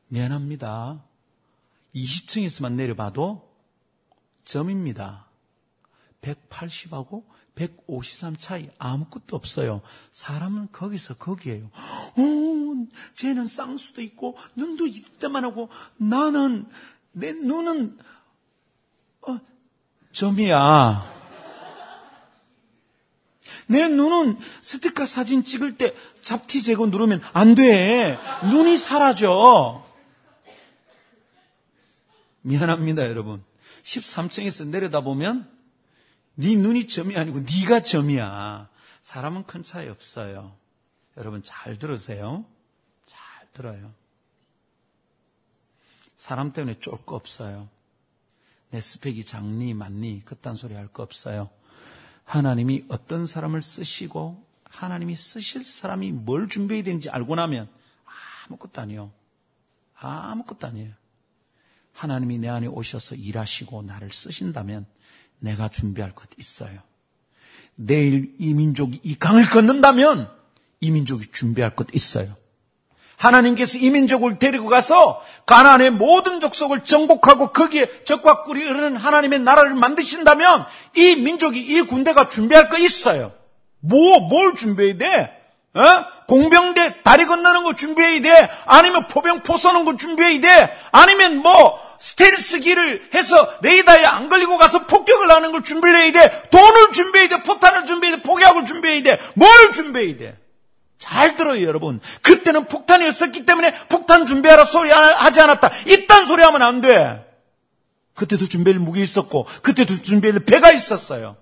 [0.09, 1.03] 미안합니다.
[1.95, 3.51] 20층에서만 내려봐도
[4.45, 5.27] 점입니다.
[6.21, 9.83] 180하고 153 차이 아무것도 없어요.
[10.13, 11.71] 사람은 거기서 거기에요.
[11.75, 16.67] 어, 쟤는 쌍수도 있고 눈도 이때만 하고 나는
[17.13, 17.99] 내 눈은
[19.23, 19.39] 어,
[20.13, 21.21] 점이야.
[23.67, 28.19] 내 눈은 스티커 사진 찍을 때 잡티 제거 누르면 안 돼.
[28.51, 29.87] 눈이 사라져.
[32.43, 33.45] 미안합니다, 여러분.
[33.85, 35.60] 13층에서 내려다보면
[36.41, 38.69] 네 눈이 점이 아니고 네가 점이야.
[39.03, 40.57] 사람은 큰 차이 없어요.
[41.17, 42.45] 여러분 잘 들으세요.
[43.07, 43.21] 잘
[43.53, 43.93] 들어요.
[46.17, 47.69] 사람 때문에 쫄 거 없어요.
[48.71, 51.51] 내 스펙이 작니 많니 그딴 소리 할 거 없어요.
[52.25, 57.69] 하나님이 어떤 사람을 쓰시고 하나님이 쓰실 사람이 뭘 준비해야 되는지 알고 나면
[58.49, 59.11] 아무것도 아니요.
[59.97, 60.95] 아무것도 아니에요.
[61.93, 64.87] 하나님이 내 안에 오셔서 일하시고 나를 쓰신다면
[65.41, 66.79] 내가 준비할 것 있어요.
[67.75, 70.31] 내일 이 민족이 이 강을 건넌다면
[70.81, 72.35] 이 민족이 준비할 것 있어요.
[73.17, 79.75] 하나님께서 이 민족을 데리고 가서 가나안의 모든 족속을 정복하고 거기에 적과 꿀이 흐르는 하나님의 나라를
[79.75, 80.65] 만드신다면
[80.97, 83.33] 이 민족이 이 군대가 준비할 거 있어요.
[83.81, 85.37] 뭐, 뭘 준비해야 돼?
[85.75, 85.83] 어?
[86.27, 88.51] 공병대 다리 건너는 거 준비해야 돼?
[88.65, 90.79] 아니면 포병 포 쏘는 거 준비해야 돼?
[90.93, 96.49] 아니면 뭐 스텔스기를 해서 레이더에 안 걸리고 가서 폭격을 하는 걸 준비해야 돼?
[96.51, 97.43] 돈을 준비해야 돼?
[97.43, 98.23] 포탄을 준비해야 돼?
[98.23, 99.21] 폭약을 준비해야 돼?
[99.35, 100.39] 뭘 준비해야 돼?
[100.99, 102.01] 잘 들어요, 여러분.
[102.23, 105.71] 그때는 폭탄이 없었기 때문에 폭탄 준비하라 소리 하지 않았다.
[105.87, 107.27] 이딴 소리 하면 안 돼.
[108.15, 111.37] 그때도 준비할 무기 있었고, 그때도 준비할 배가 있었어요.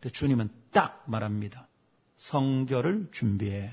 [0.00, 1.68] 근데 주님은 딱 말합니다.
[2.16, 3.70] 성결을 준비해.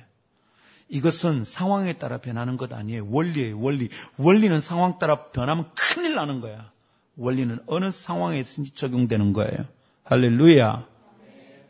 [0.89, 3.07] 이것은 상황에 따라 변하는 것 아니에요.
[3.09, 3.89] 원리예요, 원리.
[4.17, 6.71] 원리는 상황 따라 변하면 큰일 나는 거야.
[7.15, 9.67] 원리는 어느 상황에든지 적용되는 거예요.
[10.03, 10.87] 할렐루야.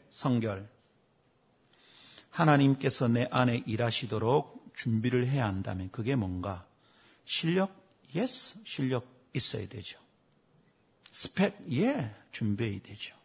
[0.10, 0.70] 성결.
[2.30, 6.66] 하나님께서 내 안에 일하시도록 준비를 해야 한다면 그게 뭔가?
[7.26, 7.76] 실력?
[8.16, 8.60] yes.
[8.64, 10.00] 실력 있어야 되죠.
[11.12, 11.58] 스펙?
[11.74, 12.16] 예.
[12.32, 13.16] 준비해야 되죠.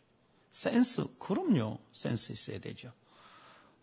[0.51, 1.05] 센스?
[1.21, 1.79] 그럼요.
[1.93, 2.93] 센스 있어야 되죠.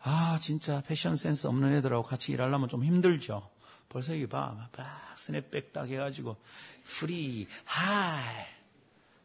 [0.04, 3.48] 아, 진짜 패션 센스 없는 애들하고 같이 일하려면 좀 힘들죠.
[3.90, 4.70] 벌써 이게 봐.
[4.76, 6.38] 막 스냅백 딱 해가지고,
[6.84, 8.46] free, high.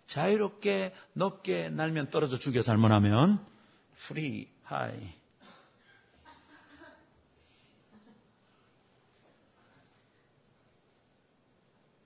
[0.07, 3.45] 자유롭게, 높게 날면 떨어져 죽여 잘못하면,
[3.97, 5.15] free, high.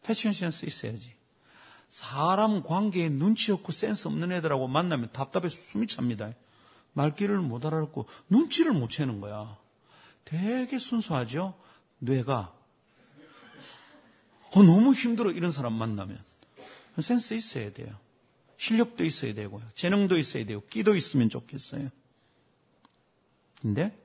[0.02, 1.14] 패션 센스 있어야지.
[1.88, 6.32] 사람 관계에 눈치 없고 센스 없는 애들하고 만나면 답답해서 숨이 찹니다.
[6.92, 9.56] 말귀를 못 알아듣고 눈치를 못 채는 거야.
[10.24, 11.58] 되게 순수하죠?
[11.98, 12.54] 뇌가.
[14.52, 15.30] 어, 너무 힘들어.
[15.30, 16.18] 이런 사람 만나면.
[17.00, 17.96] 센스 있어야 돼요.
[18.56, 19.62] 실력도 있어야 되고요.
[19.74, 21.88] 재능도 있어야 되고, 끼도 있으면 좋겠어요.
[23.62, 23.96] 근데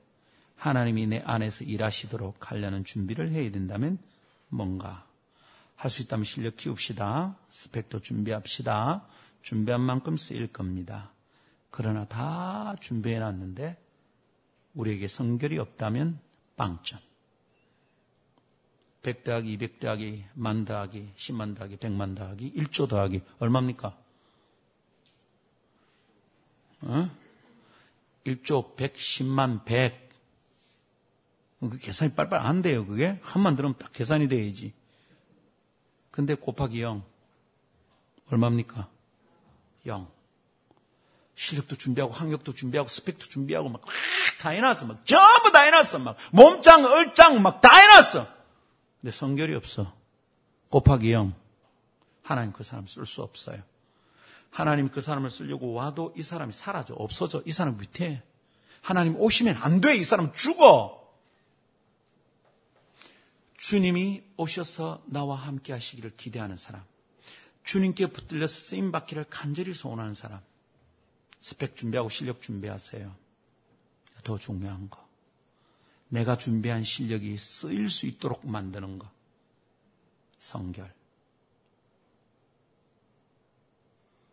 [0.56, 3.98] 하나님이 내 안에서 일하시도록 하려는 준비를 해야 된다면
[4.48, 5.06] 뭔가
[5.76, 7.36] 할 수 있다면 실력 키웁시다.
[7.50, 9.06] 스펙도 준비합시다.
[9.42, 11.12] 준비한 만큼 쓰일 겁니다.
[11.70, 13.76] 그러나 다 준비해 놨는데
[14.74, 16.20] 우리에게 성결이 없다면
[16.56, 17.00] 빵점.
[19.02, 23.96] 100 더하기 200 더하기 만 더하기 10만 더하기 100만 더하기 1조 더하기 얼마입니까?
[26.82, 27.10] 어?
[28.24, 30.06] 1조 110만 100.
[31.60, 33.18] 그 계산이 빨빨 안 돼요, 그게.
[33.22, 34.72] 한만 들으면 딱 계산이 돼야지.
[36.10, 37.04] 근데 곱하기 0.
[38.30, 38.88] 얼마입니까?
[39.86, 40.15] 0.
[41.36, 43.82] 실력도 준비하고 학력도 준비하고 스펙도 준비하고 막
[44.40, 44.86] 다 해놨어.
[44.86, 45.98] 막 전부 다 해놨어.
[45.98, 48.26] 막 몸짱, 얼짱 막 다 해놨어.
[49.00, 49.94] 근데 성결이 없어.
[50.70, 51.34] 곱하기 0.
[52.22, 53.62] 하나님 그 사람 쓸 수 없어요.
[54.50, 56.94] 하나님 그 사람을 쓰려고 와도 이 사람이 사라져.
[56.94, 57.42] 없어져.
[57.46, 58.22] 이 사람 위태해.
[58.82, 59.96] 하나님 오시면 안 돼.
[59.96, 61.02] 이 사람 죽어.
[63.58, 66.82] 주님이 오셔서 나와 함께 하시기를 기대하는 사람.
[67.64, 70.40] 주님께 붙들려 쓰임 받기를 간절히 소원하는 사람.
[71.46, 73.14] 스펙 준비하고 실력 준비하세요.
[74.24, 75.06] 더 중요한 거.
[76.08, 79.08] 내가 준비한 실력이 쓰일 수 있도록 만드는 거.
[80.40, 80.92] 성결.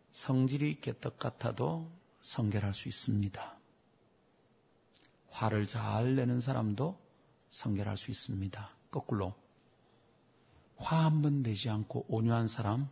[0.10, 1.88] 성질이 개떡 같아도
[2.22, 3.60] 성결할 수 있습니다.
[5.30, 7.00] 화를 잘 내는 사람도
[7.52, 8.72] 성결할 수 있습니다.
[8.90, 9.36] 거꾸로.
[10.78, 12.90] 화 한 번 내지 않고 온유한 사람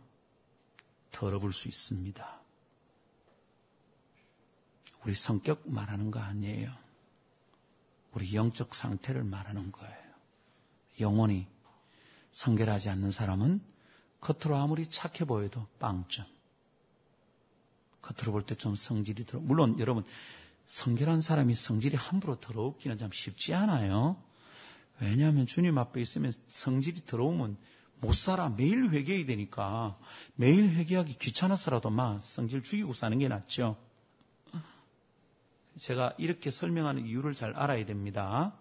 [1.10, 2.41] 더러울 수 있습니다.
[5.04, 6.72] 우리 성격 말하는 거 아니에요.
[8.12, 10.02] 우리 영적 상태를 말하는 거예요.
[11.00, 11.46] 영혼이
[12.32, 13.60] 성결하지 않는 사람은
[14.20, 16.26] 겉으로 아무리 착해 보여도 빵점.
[18.02, 19.40] 겉으로 볼 때 좀 성질이 들어.
[19.40, 20.04] 물론 여러분
[20.66, 24.16] 성결한 사람이 성질이 함부로 더러웠기는 참 쉽지 않아요.
[25.00, 27.56] 왜냐하면 주님 앞에 있으면 성질이 더러우면
[28.00, 28.48] 못 살아.
[28.50, 29.98] 매일 회개해야 되니까.
[30.34, 33.76] 매일 회개하기 귀찮아서라도 막 성질 죽이고 사는 게 낫죠.
[35.78, 38.52] 제가 이렇게 설명하는 이유를 잘 알아야 됩니다.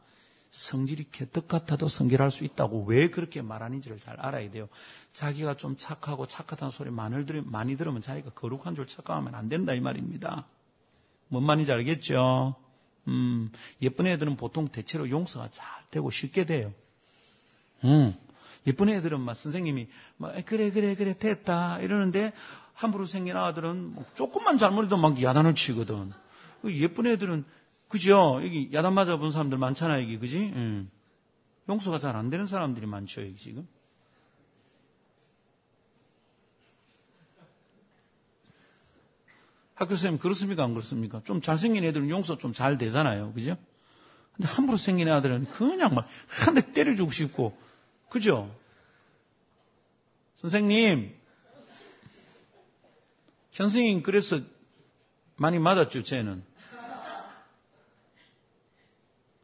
[0.52, 4.67] 성질이 개떡 같아도 성결할 수 있다고 왜 그렇게 말하는지를 잘 알아야 돼요.
[5.13, 9.74] 자기가 좀 착하고 착하다는 소리 많이, 들으, 많이 들으면 자기가 거룩한 줄 착각하면 안 된다
[9.74, 10.45] 이 말입니다.
[11.30, 12.56] 뭔 말인지 알겠죠?
[13.08, 13.50] 음,
[13.82, 16.74] 예쁜 애들은 보통 대체로 용서가 잘 되고 쉽게 돼요.
[17.86, 18.13] 음,
[18.67, 22.34] 예쁜 애들은 막 선생님이 막 그래 그래 그래 됐다 이러는데
[22.74, 26.12] 함부로 생긴 아들은 뭐 조금만 잘못해도 막 야단을 치거든.
[26.69, 27.43] 예쁜 애들은
[27.88, 28.39] 그죠?
[28.43, 30.52] 여기 야단 맞아 본 사람들 많잖아, 여기, 그지?
[30.56, 30.89] 응.
[31.69, 33.67] 용서가 잘 안 되는 사람들이 많죠, 여기 지금.
[39.76, 40.63] 학교 선생님, 그렇습니까?
[40.63, 41.21] 안 그렇습니까?
[41.24, 43.58] 좀 잘생긴 애들은 용서 좀 잘 되잖아요, 그죠?
[44.34, 47.58] 근데 함부로 생긴 애들은 그냥 막 한 대 때려주고 싶고,
[48.10, 48.54] 그죠?
[50.36, 51.13] 선생님,
[53.52, 54.39] 현생님 그래서
[55.36, 56.43] 많이 맞았죠, 쟤는.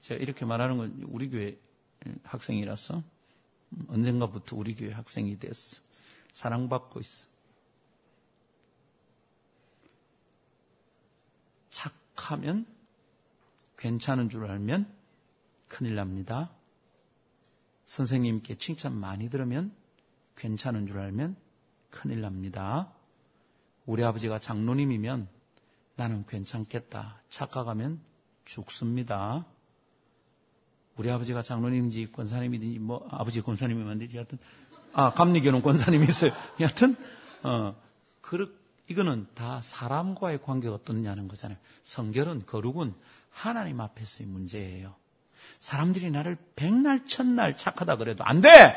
[0.07, 1.59] 제가 이렇게 말하는 건 우리 교회
[2.23, 3.03] 학생이라서
[3.89, 5.81] 언젠가부터 우리 교회 학생이 됐어.
[6.31, 7.27] 사랑받고 있어.
[11.69, 12.65] 착하면
[13.77, 14.89] 괜찮은 줄 알면
[15.67, 16.51] 큰일 납니다.
[17.85, 19.75] 선생님께 칭찬 많이 들으면
[20.37, 21.35] 괜찮은 줄 알면
[21.89, 22.93] 큰일 납니다.
[23.85, 25.27] 우리 아버지가 장로님이면
[25.97, 27.21] 나는 괜찮겠다.
[27.29, 27.99] 착각하면
[28.45, 29.45] 죽습니다.
[30.97, 34.39] 우리 아버지가 장로님인지 권사님이든지 뭐 아버지 권사님이면 되지 하여튼
[34.93, 36.31] 아 감리교는 권사님이 있어요.
[36.59, 36.95] 여하튼
[37.43, 37.75] 어
[38.21, 41.57] 그, 이거는 다 사람과의 관계가 어떻냐는 거잖아요.
[41.83, 42.93] 성결은 거룩은
[43.29, 44.95] 하나님 앞에서의 문제예요.
[45.59, 48.75] 사람들이 나를 백날 천날 착하다 그래도 안 돼.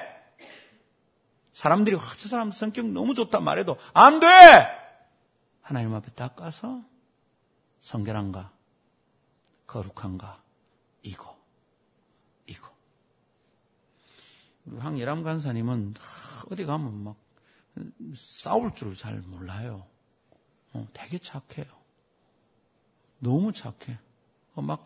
[1.52, 4.26] 사람들이 저 사람 성격 너무 좋다 말해도 안 돼.
[5.62, 6.83] 하나님 앞에 닦아서
[7.80, 8.52] 성결한가
[9.66, 10.42] 거룩한가
[11.02, 11.39] 이거
[14.78, 15.94] 황예람 간사님은
[16.50, 17.16] 어디 가면 막
[18.14, 19.87] 싸울 줄 잘 몰라요.
[20.72, 21.66] 어, 되게 착해요.
[23.18, 23.98] 너무 착해.
[24.54, 24.85] 어, 막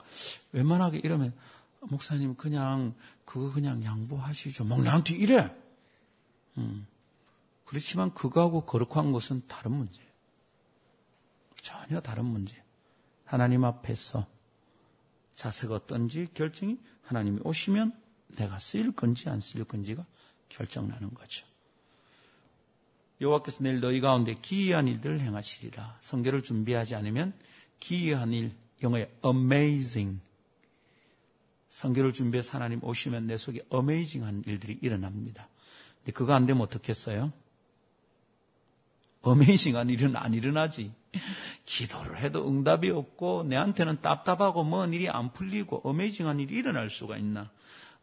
[0.52, 1.34] 웬만하게 이러면
[1.80, 2.94] 목사님 그냥
[3.24, 4.64] 그거 그냥 양보하시죠.
[4.64, 5.54] 막 나한테 이래.
[6.58, 6.86] 음.
[7.64, 10.08] 그렇지만 그거하고 거룩한 것은 다른 문제예요.
[11.62, 12.62] 전혀 다른 문제.
[13.24, 14.26] 하나님 앞에서
[15.36, 17.98] 자세가 어떤지 결정이 하나님이 오시면
[18.36, 20.04] 내가 쓰일 건지 안 쓰일 건지가
[20.48, 21.46] 결정나는 거죠.
[23.20, 25.98] 여호와께서 내일 너희 가운데 기이한 일들을 행하시리라.
[26.00, 27.32] 성결을 준비하지 않으면
[27.80, 30.20] 기이한 일, 영어에 amazing.
[31.68, 35.48] 성결을 준비해서 하나님 오시면 내 속에 amazing한 일들이 일어납니다.
[35.98, 37.32] 근데 그거 안 되면 어떻겠어요?
[39.24, 40.92] 어메이징한 일은 안 일어나지.
[41.64, 47.50] 기도를 해도 응답이 없고 내한테는 답답하고 뭔 일이 안 풀리고 어메이징한 일이 일어날 수가 있나?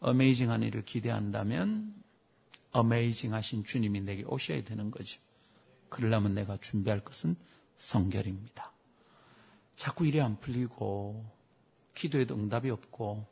[0.02, 1.96] 어메이징한 일을 기대한다면
[2.72, 5.20] 어메이징 하신 주님이 내게 오셔야 되는 거죠.
[5.90, 7.36] 그러려면 내가 준비할 것은
[7.76, 8.72] 성결입니다.
[9.76, 11.26] 자꾸 일이 안 풀리고
[11.94, 13.26] 기도에도 응답이 없고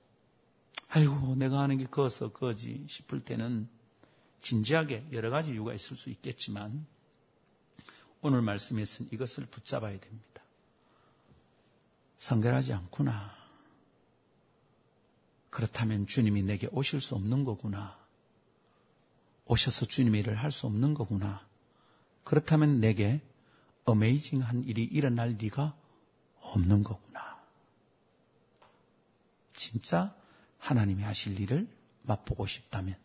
[0.90, 3.68] 아이고 내가 하는 게 그어서 그거지 싶을 때는
[4.42, 6.86] 진지하게 여러 가지 이유가 있을 수 있겠지만
[8.22, 10.44] 오늘 말씀에서는 이것을 붙잡아야 됩니다.
[12.18, 13.39] 성결하지 않구나.
[15.50, 17.98] 그렇다면 주님이 내게 오실 수 없는 거구나.
[19.46, 21.48] 오셔서 주님의 일을 할 수 없는 거구나.
[22.24, 23.22] 그렇다면 내게
[23.86, 25.76] 어메이징한 일이 일어날 리가
[26.42, 27.44] 없는 거구나.
[29.54, 30.16] 진짜
[30.60, 31.68] 하나님이 하실 일을
[32.04, 32.96] 맛보고 싶다면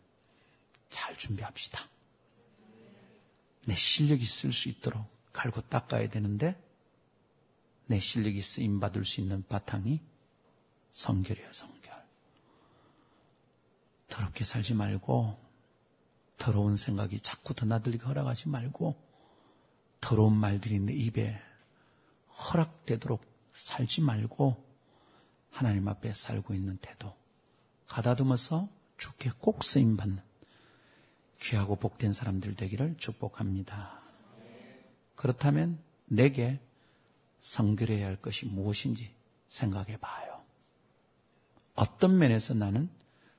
[0.89, 1.89] 잘 준비합시다.
[3.65, 5.03] 내 실력이 쓸 수 있도록
[5.33, 6.55] 갈고 닦아야 되는데
[7.87, 9.99] 내 실력이 쓰임 받을 수 있는 바탕이
[10.91, 11.74] 성결이야 성결.
[14.07, 15.37] 더럽게 살지 말고
[16.37, 18.95] 더러운 생각이 자꾸 드나들게 허락하지 말고
[20.01, 21.39] 더러운 말들이 내 입에
[22.29, 24.63] 허락되도록 살지 말고
[25.49, 27.15] 하나님 앞에 살고 있는 태도
[27.87, 30.21] 가다듬어서 주께 꼭 쓰임 받는
[31.39, 34.01] 귀하고 복된 사람들 되기를 축복합니다.
[35.15, 36.59] 그렇다면 내게
[37.39, 39.13] 성결해야 할 것이 무엇인지
[39.49, 40.43] 생각해 봐요.
[41.75, 42.89] 어떤 면에서 나는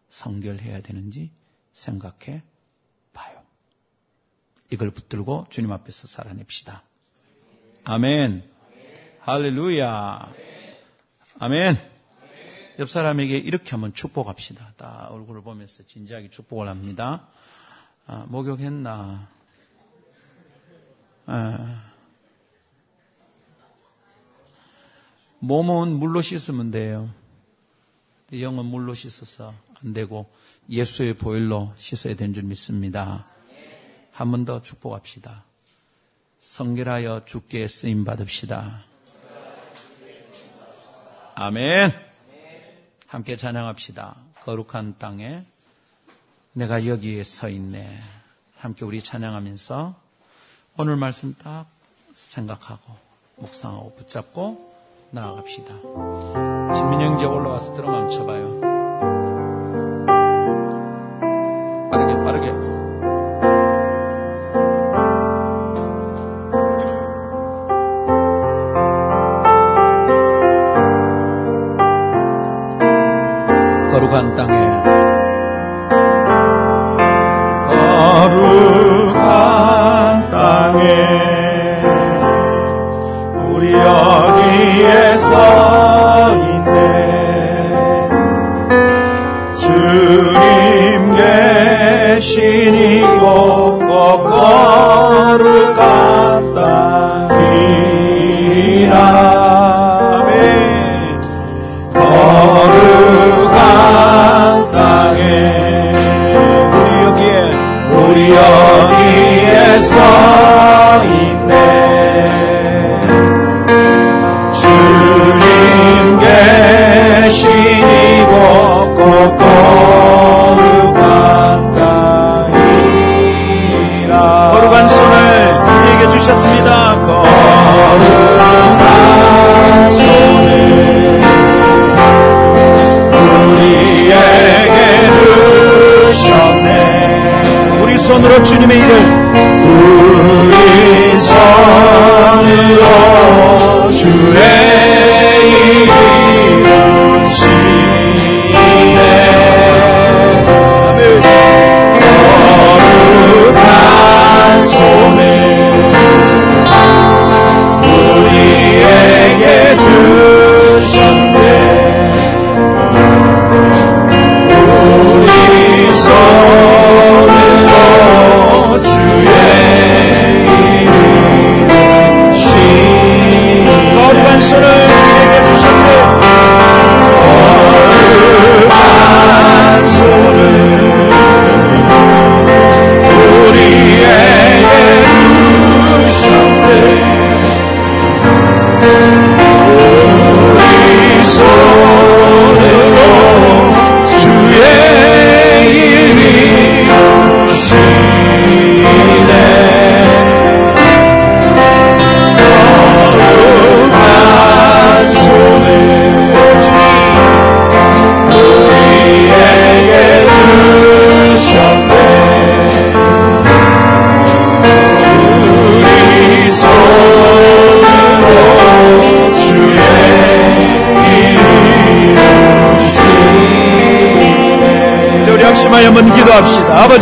[0.09, 1.31] 성결해야 되는지
[1.73, 2.43] 생각해
[3.13, 3.43] 봐요.
[4.71, 6.83] 이걸 붙들고 주님 앞에서 살아냅시다.
[7.85, 8.49] 아멘.
[9.21, 10.33] 할렐루야.
[11.39, 11.77] 아멘.
[12.79, 14.75] 옆 사람에게 이렇게 한번 축복합시다.
[14.77, 17.29] 딱 얼굴을 보면서 진지하게 축복을 합니다.
[18.07, 19.29] 아, 목욕했나?
[21.27, 21.93] 아,
[25.41, 27.11] 몸은 물로 씻으면 돼요.
[28.33, 30.31] 영은 물로 씻어서 안 되고
[30.70, 33.27] 예수의 보혈로 씻어야 되는 줄 믿습니다.
[34.12, 35.45] 한 번 더 축복합시다.
[36.39, 38.85] 성결하여 주께 쓰임 받읍시다.
[41.35, 41.93] 아멘.
[43.07, 44.16] 함께 찬양합시다.
[44.43, 45.45] 거룩한 땅에
[46.53, 47.99] 내가 여기에 서 있네.
[48.57, 49.95] 함께 우리 찬양하면서
[50.79, 51.66] 오늘 말씀 딱
[52.14, 52.97] 생각하고
[53.37, 54.74] 묵상하고 붙잡고
[55.11, 55.74] 나아갑시다.
[56.74, 58.76] 진민영제 올라와서 들어 멈춰봐요.
[61.91, 62.53] 빠르게 빠르게.
[73.91, 74.66] 거룩한 땅에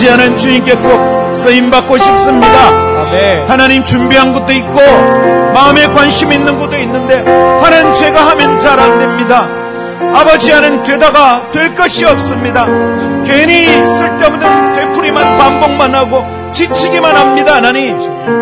[0.03, 2.49] 하나님 주님께 꼭 쓰임 받고 싶습니다.
[3.47, 4.81] 하나님 준비한 것도 있고
[5.55, 7.23] 마음에 관심 있는 것도 있는데
[7.63, 9.49] 하나님 제가 하면 잘 안 됩니다.
[10.13, 12.67] 아버지 하나님 되다가 될 것이 없습니다.
[13.25, 17.55] 괜히 쓸데없는 되풀이만 반복만 하고 지치기만 합니다.
[17.55, 17.97] 하나님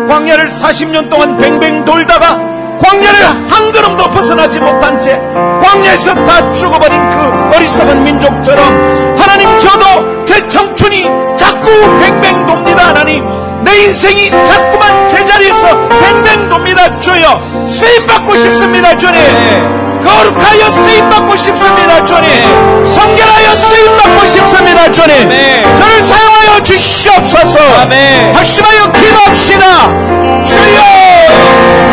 [0.07, 2.39] 광야를 40년 동안 뱅뱅 돌다가
[2.79, 5.21] 광야를 한 걸음도 벗어나지 못한 채
[5.63, 11.03] 광야에서 다 죽어버린 그 어리석은 민족처럼 하나님 저도 제 청춘이
[11.37, 11.69] 자꾸
[11.99, 12.87] 뱅뱅 돕니다.
[12.87, 13.23] 하나님
[13.63, 16.99] 내 인생이 자꾸만 제자리에서 뱅뱅 돕니다.
[16.99, 18.97] 주여 쓰임받고 싶습니다.
[18.97, 19.21] 주님.
[20.03, 22.03] 거룩하여 쓰임받고 싶습니다.
[22.03, 22.83] 주님.
[22.83, 24.91] 성결하여 쓰임받고 싶습니다.
[24.91, 25.29] 주님.
[25.75, 27.59] 저를 사용하여 주시옵소서.
[28.33, 29.87] 합심하여 기도합시다.
[30.43, 31.92] 주여 주여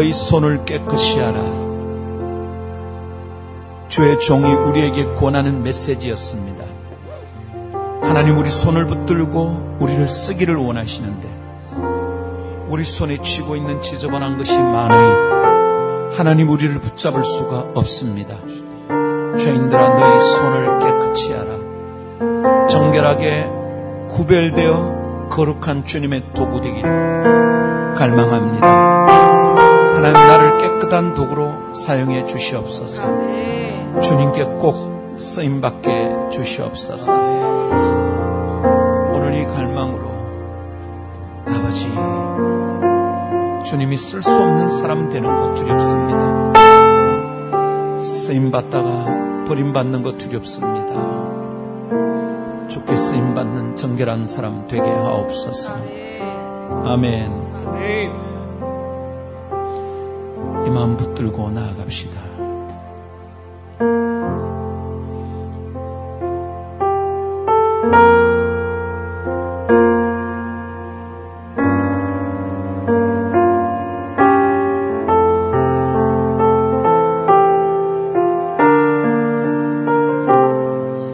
[0.00, 1.42] 너희 손을 깨끗이 하라.
[3.90, 6.64] 주의 종이 우리에게 권하는 메시지였습니다.
[8.00, 11.28] 하나님 우리 손을 붙들고 우리를 쓰기를 원하시는데
[12.68, 18.36] 우리 손에 쥐고 있는 지저분한 것이 많으니 하나님 우리를 붙잡을 수가 없습니다.
[19.38, 22.68] 죄인들아 너희 손을 깨끗이 하라.
[22.68, 23.50] 정결하게
[24.08, 29.29] 구별되어 거룩한 주님의 도구 되기를 갈망합니다.
[30.00, 33.02] 하나님 나를 깨끗한 도구로 사용해 주시옵소서.
[34.00, 37.12] 주님께 꼭 쓰임 받게 주시옵소서.
[39.12, 40.08] 오늘 이 갈망으로
[41.46, 41.92] 아버지
[43.68, 46.52] 주님이 쓸 수 없는 사람 되는 것 두렵습니다.
[47.98, 50.94] 쓰임 받다가 버림받는 것 두렵습니다.
[52.68, 55.72] 주께 쓰임 받는 정결한 사람 되게 하옵소서.
[56.86, 58.29] 아멘.
[60.70, 62.20] 이 마음 붙들고 나아갑시다.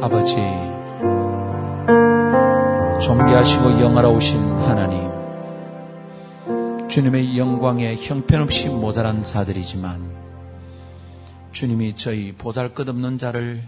[0.02, 0.36] 아버지,
[3.00, 5.10] 존귀하시고 영화로우신 하나님,
[6.88, 10.26] 주님의 영광에 형편없이 모자란 자들이지만,
[11.52, 13.62] 주님이 저희 보잘 것 없는 자를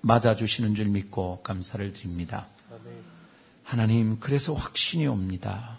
[0.00, 2.48] 맞아주시는 줄 믿고 감사를 드립니다.
[3.62, 5.78] 하나님, 그래서 확신이 옵니다.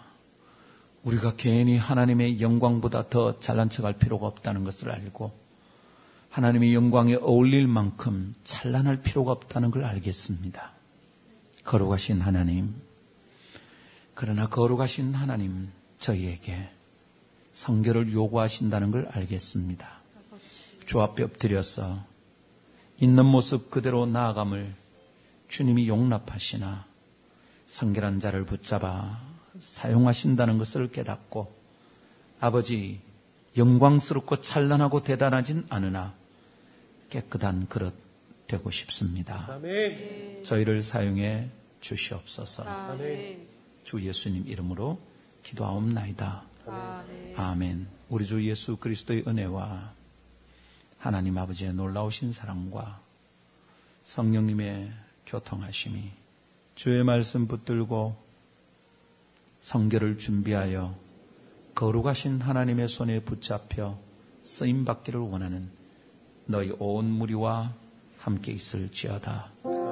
[1.04, 5.32] 우리가 괜히 하나님의 영광보다 더 잘난 척할 필요가 없다는 것을 알고,
[6.30, 10.72] 하나님의 영광에 어울릴 만큼 찬란할 필요가 없다는 걸 알겠습니다.
[11.64, 12.74] 거룩하신 하나님.
[14.14, 16.70] 그러나 거룩하신 하나님, 저희에게
[17.56, 19.88] 성결을 요구하신다는 걸 알겠습니다.
[20.84, 22.04] 주 앞에 엎드려서
[23.00, 24.74] 있는 모습 그대로 나아감을
[25.48, 26.84] 주님이 용납하시나
[27.66, 29.22] 성결한 자를 붙잡아
[29.58, 31.50] 사용하신다는 것을 깨닫고
[32.40, 33.00] 아버지
[33.56, 36.14] 영광스럽고 찬란하고 대단하진 않으나
[37.08, 37.94] 깨끗한 그릇
[38.46, 39.50] 되고 싶습니다.
[39.50, 40.44] 아멘.
[40.44, 41.48] 저희를 사용해
[41.80, 42.64] 주시옵소서.
[42.64, 43.48] 아멘.
[43.84, 45.00] 주 예수님 이름으로
[45.42, 46.55] 기도하옵나이다.
[46.66, 47.34] 아멘.
[47.36, 47.88] 아멘.
[48.08, 49.92] 우리 주 예수 그리스도의 은혜와
[50.98, 53.00] 하나님 아버지의 놀라우신 사랑과
[54.04, 54.92] 성령님의
[55.26, 56.10] 교통하심이
[56.74, 58.16] 주의 말씀 붙들고
[59.60, 60.94] 성결을 준비하여
[61.74, 63.98] 거룩하신 하나님의 손에 붙잡혀
[64.42, 65.70] 쓰임 받기를 원하는
[66.46, 67.74] 너희 온 무리와
[68.18, 69.85] 함께 있을지어다.